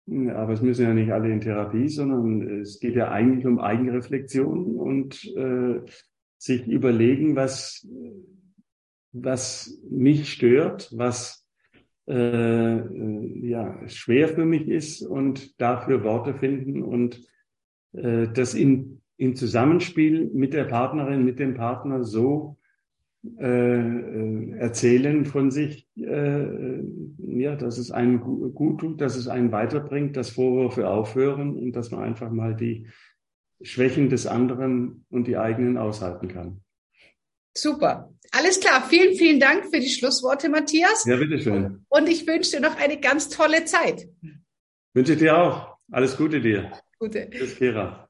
[0.09, 4.77] Aber es müssen ja nicht alle in Therapie, sondern es geht ja eigentlich um Eigenreflexion
[4.77, 5.81] und äh,
[6.39, 7.87] sich überlegen, was,
[9.13, 11.47] was mich stört, was
[12.09, 17.21] äh, ja, schwer für mich ist und dafür Worte finden und
[17.93, 22.59] äh, das in, im Zusammenspiel mit der Partnerin, mit dem Partner so
[23.39, 26.81] äh, erzählen von sich, äh,
[27.19, 31.91] ja, dass es einen gut tut, dass es einen weiterbringt, dass Vorwürfe aufhören und dass
[31.91, 32.87] man einfach mal die
[33.63, 36.61] Schwächen des anderen und die eigenen aushalten kann.
[37.57, 38.13] Super.
[38.33, 38.87] Alles klar.
[38.89, 41.05] Vielen, vielen Dank für die Schlussworte, Matthias.
[41.07, 41.85] Ja, bitteschön.
[41.89, 44.09] Und ich wünsche dir noch eine ganz tolle Zeit.
[44.95, 45.77] Wünsche ich dir auch.
[45.91, 46.73] Alles Gute dir.
[46.99, 47.31] Gute.
[47.31, 48.06] Tschüss, Kira.